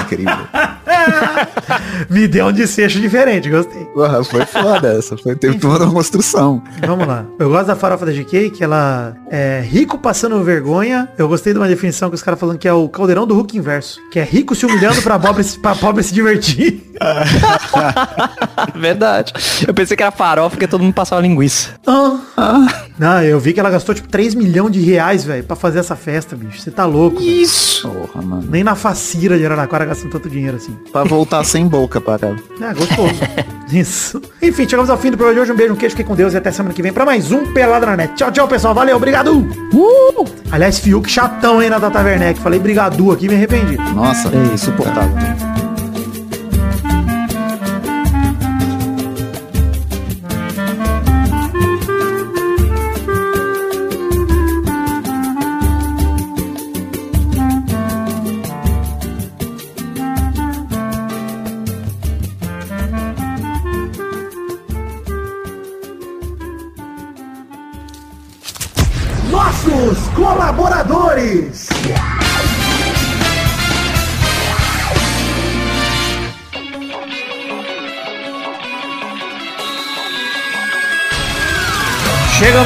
[0.00, 0.36] Incrível.
[2.10, 3.84] Me deu um desfecho diferente, gostei.
[3.86, 5.16] Porra, foi foda essa.
[5.16, 6.62] Foi, teve toda uma construção.
[6.86, 7.24] Vamos lá.
[7.38, 11.08] Eu gosto da farofa da GK, que ela é rico passando vergonha.
[11.16, 13.56] Eu gostei de uma definição que os caras falando que é o caldeirão do Hulk
[13.56, 14.00] inverso.
[14.10, 16.82] Que é rico se humilhando pra pobre, se- pra pobre se divertir.
[18.74, 19.32] Verdade.
[19.66, 21.70] Eu pensei que era farofa porque todo mundo passava linguiça.
[21.86, 22.66] Ah.
[22.98, 25.96] Não, eu vi que ela gastou tipo 3 milhões de reais, velho, pra fazer essa
[25.96, 26.60] festa, bicho.
[26.60, 27.20] Você tá louco.
[27.22, 27.88] Isso.
[27.88, 28.44] Porra, mano.
[28.48, 30.76] Nem na facira de Araraquara gastam tanto dinheiro assim.
[30.92, 32.36] Pra voltar sem boca, para.
[32.60, 33.14] Ah, gostoso.
[33.72, 34.20] Isso.
[34.42, 35.52] Enfim, chegamos ao fim do programa de hoje.
[35.52, 37.52] Um beijo, um queijo, fiquem com Deus e até semana que vem pra mais um
[37.52, 38.14] Pelada na Net.
[38.14, 38.74] Tchau, tchau, pessoal.
[38.74, 39.32] Valeu, obrigado.
[39.72, 40.24] Uh!
[40.52, 42.38] Aliás, Fiuk chatão, hein, na Tata Werneck.
[42.40, 43.76] Falei brigadu aqui, me arrependi.
[43.94, 45.53] Nossa, insuportável.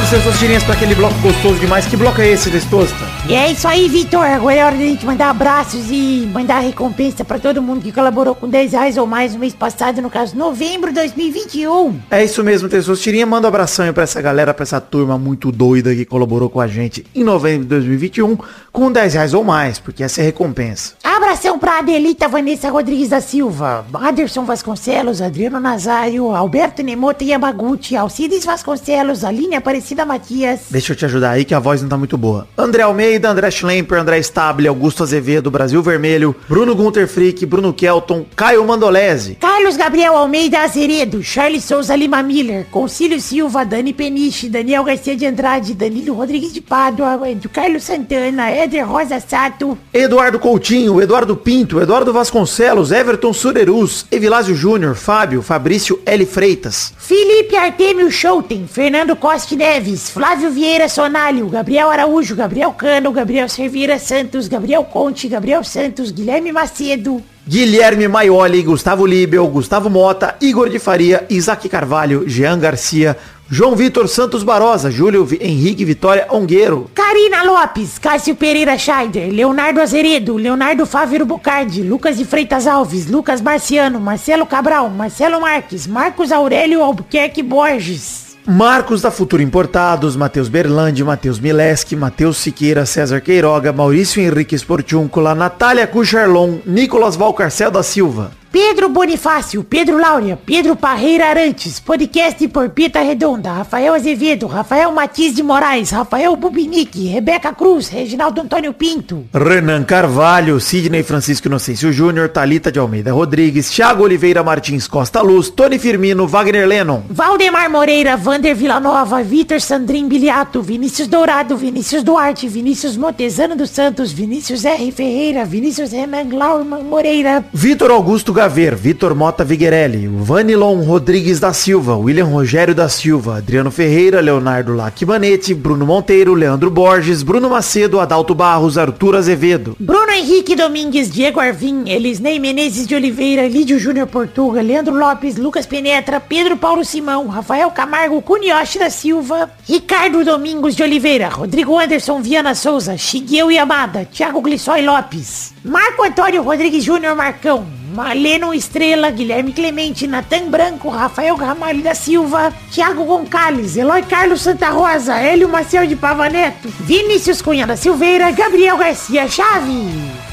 [0.09, 1.85] Seus tirinhas, para aquele bloco gostoso demais.
[1.85, 2.97] Que bloco é esse, Testosta?
[3.29, 4.25] E é isso aí, Vitor.
[4.25, 8.35] Agora é hora da gente mandar abraços e mandar recompensa pra todo mundo que colaborou
[8.35, 12.01] com 10 reais ou mais no mês passado, no caso, novembro de 2021.
[12.11, 13.05] É isso mesmo, Testosta.
[13.05, 16.61] Tirinha, manda um abração pra essa galera, pra essa turma muito doida que colaborou com
[16.61, 18.39] a gente em novembro de 2021
[18.73, 20.95] com 10 reais ou mais, porque essa é a recompensa.
[21.29, 28.47] Abração pra Adelita Vanessa Rodrigues da Silva, Aderson Vasconcelos, Adriano Nazário, Alberto Nemoto Yamaguchi, Alcides
[28.47, 30.61] Vasconcelos, Aline Aparecida Matias.
[30.71, 32.49] Deixa eu te ajudar aí que a voz não tá muito boa.
[32.57, 38.25] André Almeida, André Schlemper, André Stable, Augusto Azevedo, Brasil Vermelho, Bruno Gunter Frick, Bruno Kelton,
[38.35, 44.83] Caio Mandolese, Carlos Gabriel Almeida Azeredo, Charles Souza Lima Miller, Concílio Silva, Dani Peniche, Daniel
[44.83, 47.21] Garcia de Andrade, Danilo Rodrigues de Pádua,
[47.53, 54.95] Carlos Santana, Éder Rosa Sato, Eduardo Coutinho, Eduardo Pinto, Eduardo Vasconcelos, Everton Surerus, Evilásio Júnior,
[54.95, 56.25] Fábio, Fabrício L.
[56.25, 63.49] Freitas, Felipe Artemio Schouten, Fernando Costa Neves, Flávio Vieira Sonalho, Gabriel Araújo, Gabriel Cano, Gabriel
[63.49, 70.69] Servira Santos, Gabriel Conte, Gabriel Santos, Guilherme Macedo, Guilherme Maioli, Gustavo Libel, Gustavo Mota, Igor
[70.69, 73.17] de Faria, Isaac Carvalho, Jean Garcia,
[73.51, 80.37] João Vitor Santos Barosa, Júlio Henrique Vitória Ongueiro, Karina Lopes, Cássio Pereira Scheider, Leonardo Azeredo,
[80.37, 86.83] Leonardo Fávero Bocardi, Lucas de Freitas Alves, Lucas Marciano, Marcelo Cabral, Marcelo Marques, Marcos Aurélio
[86.83, 88.28] Albuquerque Borges.
[88.51, 95.35] Marcos da Futuro Importados, Matheus Berlandi, Matheus Mileski, Matheus Siqueira, César Queiroga, Maurício Henrique Sportiúncula,
[95.35, 102.71] Natália Cucharlon, Nicolas Valcarcel da Silva, Pedro Bonifácio, Pedro Laura, Pedro Parreira Arantes, podcast por
[102.71, 109.25] Pita Redonda, Rafael Azevedo, Rafael Matias de Moraes, Rafael Bubinique, Rebeca Cruz, Reginaldo Antônio Pinto,
[109.35, 115.51] Renan Carvalho, Sidney Francisco Inocêncio Júnior, Talita de Almeida Rodrigues, Thiago Oliveira Martins Costa Luz,
[115.51, 122.49] Tony Firmino, Wagner Lennon, Valdemar Moreira, Vander Villanova, Vitor Sandrin Biliato, Vinícius Dourado, Vinícius Duarte,
[122.49, 124.91] Vinícius Montezano dos Santos, Vinícius R.
[124.93, 131.97] Ferreira, Vinícius Renan Glauman Moreira, Vitor Augusto Gaver, Vitor Mota Viguerelli, Vanilon Rodrigues da Silva,
[131.97, 138.37] William Rogério da Silva, Adriano Ferreira, Leonardo Lacmanete, Bruno Monteiro, Leandro Borges, Bruno Macedo, Adalto
[138.37, 144.63] Barros, Arthur Azevedo, Bruno Henrique Domingues, Diego Arvim, Elisnei Menezes de Oliveira, Lídio Júnior Portuga,
[144.63, 150.85] Leandro Lopes, Lucas Penetra, Pedro Paulo Simão, Rafael Camargo, Cunioche da Silva, Ricardo Domingos de
[150.85, 157.67] Oliveira, Rodrigo Anderson Viana Souza, Shigueu Yamada, Thiago Glissói Lopes, Marco Antônio Rodrigues Júnior Marcão,
[157.99, 164.71] Maleno Estrela, Guilherme Clemente, Natan Branco, Rafael Ramalho da Silva, Thiago Goncalves, Eloy Carlos Santa
[164.71, 169.91] Rosa, Hélio Maciel de Pavaneto, Vinícius Cunha da Silveira, Gabriel Garcia Chave.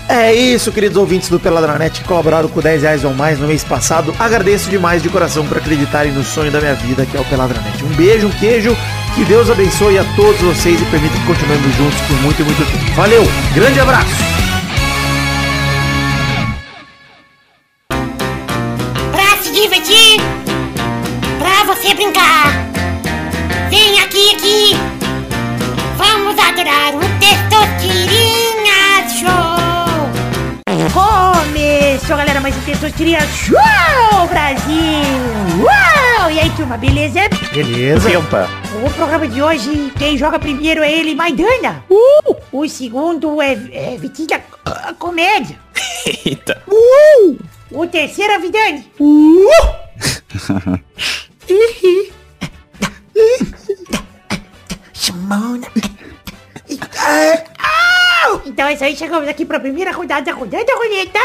[0.07, 3.63] É isso, queridos ouvintes do Peladranet que colaboraram com 10 reais ou mais no mês
[3.63, 4.13] passado.
[4.20, 7.84] Agradeço demais de coração por acreditarem no sonho da minha vida, que é o Peladranet.
[7.84, 8.78] Um beijo, um queijo,
[9.16, 12.63] que Deus abençoe a todos vocês e permita que continuemos juntos por muito e muito
[12.63, 12.93] tempo.
[12.93, 13.24] Valeu,
[13.55, 14.34] grande abraço!
[32.76, 35.63] Mais um Testosterinha Show, Brasil!
[35.63, 36.32] Uau!
[36.32, 37.21] E aí, turma, beleza?
[37.53, 38.09] Beleza.
[38.09, 38.49] Tempa.
[38.86, 41.84] O programa de hoje, quem joga primeiro é ele, Maidana.
[41.89, 42.36] Uh!
[42.51, 45.57] O segundo é, é Vitinho da a Comédia.
[46.26, 46.61] Eita.
[47.71, 48.91] O terceiro é Vidani.
[58.26, 58.41] Simona.
[58.45, 61.19] Então é isso aí, chegamos aqui pra primeira rodada, rodada a roleta.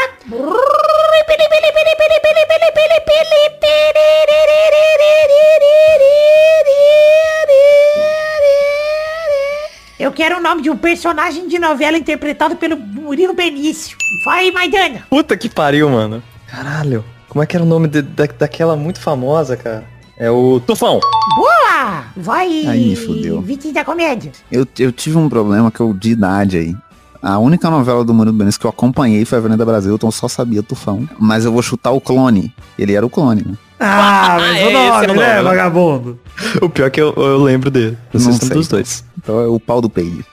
[9.99, 13.95] Eu quero o nome de um personagem de novela interpretado pelo Murilo Benício.
[14.25, 15.03] Vai, Maidana.
[15.09, 16.23] Puta que pariu, mano.
[16.47, 17.05] Caralho.
[17.29, 19.83] Como é que era o nome de- da, daquela muito famosa, cara?
[20.17, 20.99] É o Tufão.
[21.35, 22.03] Boa!
[22.17, 23.41] Vai, Aí, fudeu.
[23.41, 24.31] Vitinho da Comédia.
[24.51, 26.75] Eu, eu tive um problema que eu de idade aí.
[27.21, 30.11] A única novela do Murilo Benício que eu acompanhei foi a Avenida Brasil, então eu
[30.11, 31.07] só sabia Tufão.
[31.19, 32.51] Mas eu vou chutar o clone.
[32.79, 33.53] Ele era o clone, né?
[33.79, 35.41] Ah, mas esse o é nome, o nome, né, né?
[35.43, 36.19] vagabundo?
[36.61, 37.97] O pior é que eu, eu lembro dele.
[38.13, 38.49] Eu Não sei sei.
[38.49, 39.03] dos dois.
[39.17, 40.25] Então é o pau do peide.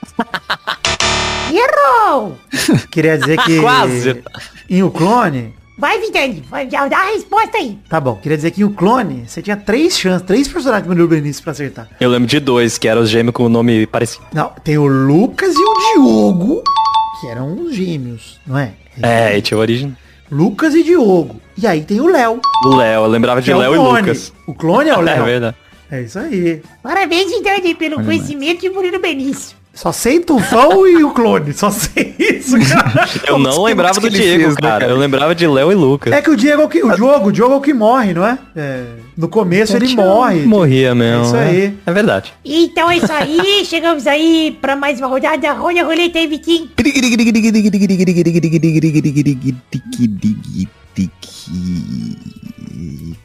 [1.51, 2.37] Errou!
[2.89, 3.59] Queria dizer que...
[3.59, 4.23] Quase.
[4.69, 5.58] Em o clone...
[5.79, 7.79] Vai, já dá a resposta aí.
[7.89, 11.07] Tá bom, queria dizer que o clone, você tinha três chances, três personagens do Murilo
[11.07, 11.87] Benício pra acertar.
[11.99, 14.25] Eu lembro de dois, que eram os gêmeos com o nome parecido.
[14.33, 16.63] Não, tem o Lucas e o Diogo,
[17.21, 18.73] que eram os gêmeos, não é?
[19.01, 19.95] É, e tinha a origem.
[20.29, 21.39] Lucas e Diogo.
[21.57, 22.39] E aí tem o Léo.
[22.65, 23.77] O Léo, eu lembrava de é Léo e.
[23.77, 24.33] Lucas.
[24.45, 25.23] O clone é o É Léo.
[25.25, 25.55] verdade.
[25.91, 26.61] É isso aí.
[26.83, 29.57] Parabéns, Vidani, pelo conhecimento de Murilo Benício.
[29.79, 31.53] Só sei Tufão e o clone.
[31.53, 33.07] Só sei isso, cara.
[33.25, 34.87] Eu não lembrava do Diego, fez, né, cara.
[34.87, 36.11] Eu lembrava de Léo e Lucas.
[36.11, 36.83] É que o Diego é o que.
[36.83, 38.37] O Diogo, o Diogo é o que morre, não é?
[38.57, 38.83] É,
[39.15, 40.41] No começo ele morre.
[40.41, 41.23] Morria mesmo.
[41.23, 41.47] É isso né?
[41.47, 41.77] aí.
[41.85, 42.33] É verdade.
[42.43, 45.53] Então é isso aí, chegamos aí pra mais uma rodada.
[45.53, 46.69] Rolha a roleta aí, Vitinho.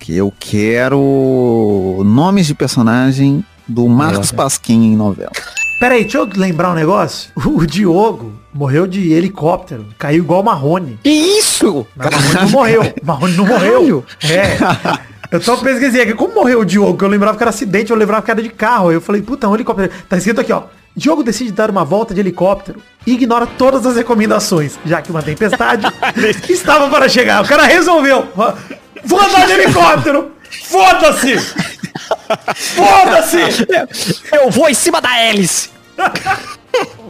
[0.09, 5.32] Eu quero nomes de personagem do Marcos Pasquim em novela.
[5.79, 7.31] Pera aí, deixa eu lembrar um negócio.
[7.45, 9.87] O Diogo morreu de helicóptero.
[9.99, 10.99] Caiu igual o Marrone.
[11.03, 11.87] Que isso?
[11.97, 12.95] Mas Marrone não morreu.
[13.03, 14.05] Marrone não morreu.
[14.22, 14.57] É.
[15.31, 16.14] Eu só pesquisei aqui.
[16.14, 16.97] Como morreu o Diogo?
[16.97, 18.89] Que eu lembrava que era acidente, eu lembrava que era de carro.
[18.89, 19.91] Aí eu falei, puta, um helicóptero.
[20.09, 20.64] Tá escrito aqui, ó.
[20.97, 25.22] Diogo decide dar uma volta de helicóptero e ignora todas as recomendações, já que uma
[25.22, 25.87] tempestade
[26.49, 27.43] estava para chegar.
[27.43, 28.29] O cara resolveu.
[29.05, 30.31] Vou andar de helicóptero.
[30.68, 31.37] Foda-se!
[32.55, 33.66] Foda-se!
[34.32, 35.70] Eu vou em cima da hélice.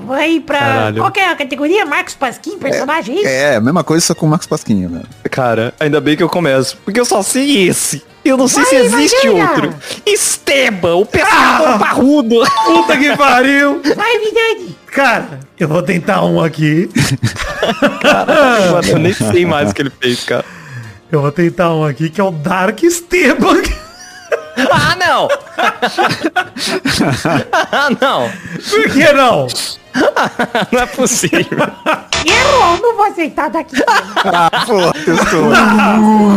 [0.07, 0.59] Vai pra...
[0.59, 1.03] Caralho.
[1.03, 1.87] Qual que é a categoria?
[1.87, 3.17] Marcos Pasquim, personagem?
[3.17, 3.27] isso?
[3.27, 5.07] É, a mesma coisa só com o Marcos Pasquim, velho.
[5.31, 6.77] Cara, ainda bem que eu começo.
[6.85, 8.03] Porque eu só sei esse.
[8.25, 9.75] Eu não sei Vai, se existe outro.
[10.07, 12.43] Esteban, o pescador parrudo.
[12.65, 13.83] Puta que pariu!
[13.95, 14.77] Vai, Vidani.
[14.87, 16.89] Cara, eu vou tentar um aqui.
[18.91, 20.45] Eu nem sei mais o que ele fez, cara.
[21.11, 23.63] Eu vou tentar um aqui que é o Dark Esteban.
[24.71, 25.29] Ah, não!
[27.73, 28.31] ah, não!
[28.71, 29.47] Por que não?
[30.73, 31.59] Não é possível.
[32.27, 33.77] Errou, não vou aceitar daqui.
[33.87, 35.51] Ah, pô, testou.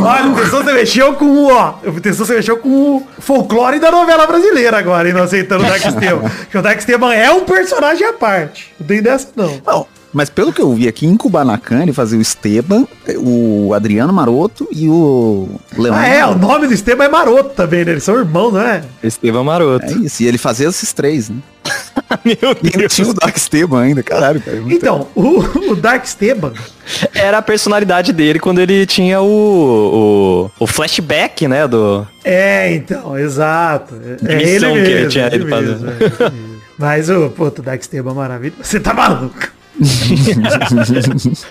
[0.05, 1.73] Olha, o Testou você mexeu com o, ó.
[1.85, 5.67] O Testou você mexeu com o folclore da novela brasileira agora, hein, não aceitando o
[5.67, 6.29] Dark Esteban.
[6.29, 8.73] Porque o Dark Esteban é um personagem à parte.
[8.79, 9.61] Não tem dessa, não.
[9.65, 12.87] Não, mas pelo que eu vi aqui, em Kubanacan, ele fazia o Esteban,
[13.17, 15.99] o Adriano Maroto e o Leandro.
[16.01, 17.91] Ah, é, o nome do Esteban é Maroto também, né?
[17.91, 18.83] Eles são irmãos, não é?
[19.03, 19.85] Estevam Maroto.
[19.85, 21.37] É isso, e ele fazia esses três, né?
[22.23, 24.57] Meu E ainda tinha o Dark Esteban ainda, caralho, cara.
[24.61, 26.53] muito- Então, o, o Dark Esteban,
[27.13, 32.07] Era a personalidade dele quando ele tinha o, o, o flashback, né, do...
[32.23, 33.95] É, então, exato.
[34.25, 35.67] É, é missão ele que ele mesmo, tinha ele ele fazer.
[35.67, 36.57] mesmo, é ele mesmo.
[36.79, 38.63] Mas o, pô, o Dark Esteban é maravilhoso.
[38.63, 39.56] Você tá maluco?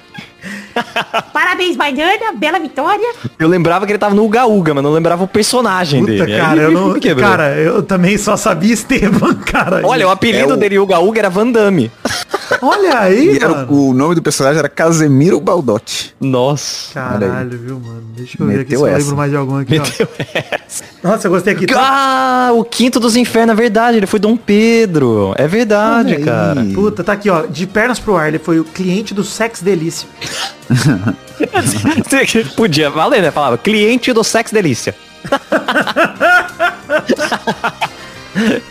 [1.33, 2.33] Parabéns, Maidana.
[2.37, 3.15] Bela vitória.
[3.39, 6.37] Eu lembrava que ele tava no Uga Uga, mas não lembrava o personagem Puta, dele.
[6.37, 6.97] cara, Aí eu não.
[7.19, 9.81] Cara, eu também só sabia Esteban, cara.
[9.85, 11.91] Olha, o apelido É o- dele Uga Uga era Van Damme.
[12.63, 13.73] Olha aí, E era mano.
[13.73, 16.15] o, o nome do personagem era Casemiro Baldotti.
[16.21, 16.93] Nossa.
[16.95, 18.03] Caralho, viu, mano?
[18.17, 18.99] Deixa eu ver aqui Meteu se eu essa.
[18.99, 20.09] lembro mais de algum aqui, Meteu
[21.03, 21.09] ó.
[21.09, 21.67] Nossa, eu gostei aqui.
[21.67, 21.81] Tá?
[21.81, 23.97] Ah, o quinto dos infernos, é verdade.
[23.99, 25.35] Ele foi Dom Pedro.
[25.37, 26.25] É verdade, Olha aí.
[26.25, 26.65] cara.
[26.75, 27.43] Puta, tá aqui, ó.
[27.47, 30.09] De pernas pro ar, ele foi o cliente do Sex Delícia.
[32.57, 33.31] Podia valer, né?
[33.31, 34.95] Falava cliente do Sex Delícia.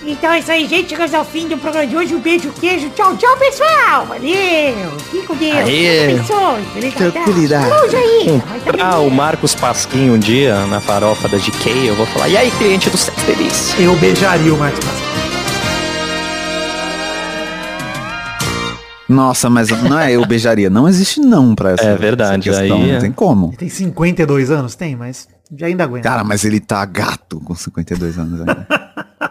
[0.05, 0.89] Então é isso aí, gente.
[0.89, 2.13] Chegamos ao fim do programa de hoje.
[2.15, 2.89] Um beijo, queijo.
[2.91, 4.05] Tchau, tchau, pessoal.
[4.05, 4.91] Valeu.
[5.11, 5.55] Fique com Deus.
[5.55, 6.17] Aê.
[6.91, 7.69] Tranquilidade.
[7.69, 8.41] Falou, Jair.
[8.47, 12.29] Vai tá Comprar o Marcos Pasquim um dia na farofa da GK, eu vou falar,
[12.29, 13.81] e aí, cliente do Sex Delícia?
[13.81, 15.05] Eu beijaria o Marcos Pasquim.
[19.07, 20.69] Nossa, mas não é eu beijaria.
[20.69, 22.77] Não existe não pra essa, É verdade, essa questão.
[22.81, 23.47] aí é- Não tem como.
[23.49, 24.73] Ele tem 52 anos?
[24.75, 25.27] Tem, mas
[25.57, 26.09] já ainda aguenta.
[26.09, 28.67] Cara, mas ele tá gato com 52 anos ainda.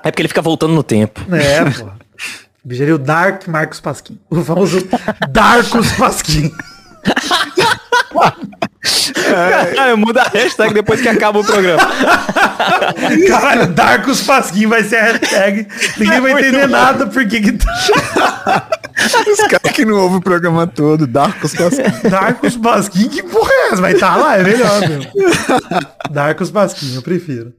[0.02, 1.20] É porque ele fica voltando no tempo.
[1.34, 1.90] É, pô.
[2.94, 4.18] O Dark Marcos Pasquim.
[4.30, 4.78] O famoso
[5.30, 6.50] Darkus Pasquim.
[9.74, 11.82] Cara, muda a hashtag depois que acaba o programa.
[13.28, 15.68] Caralho, Darkus Pasquim vai ser a hashtag.
[15.98, 18.68] Ninguém vai entender nada porque que tá.
[19.04, 22.08] Os caras que não ouvem o programa todo, Darkos Pasquim.
[22.08, 23.82] Darkus Pasquim, que porra é essa?
[23.82, 25.00] Vai estar lá, é melhor, meu.
[26.10, 27.52] Darkus Pasquim, eu prefiro.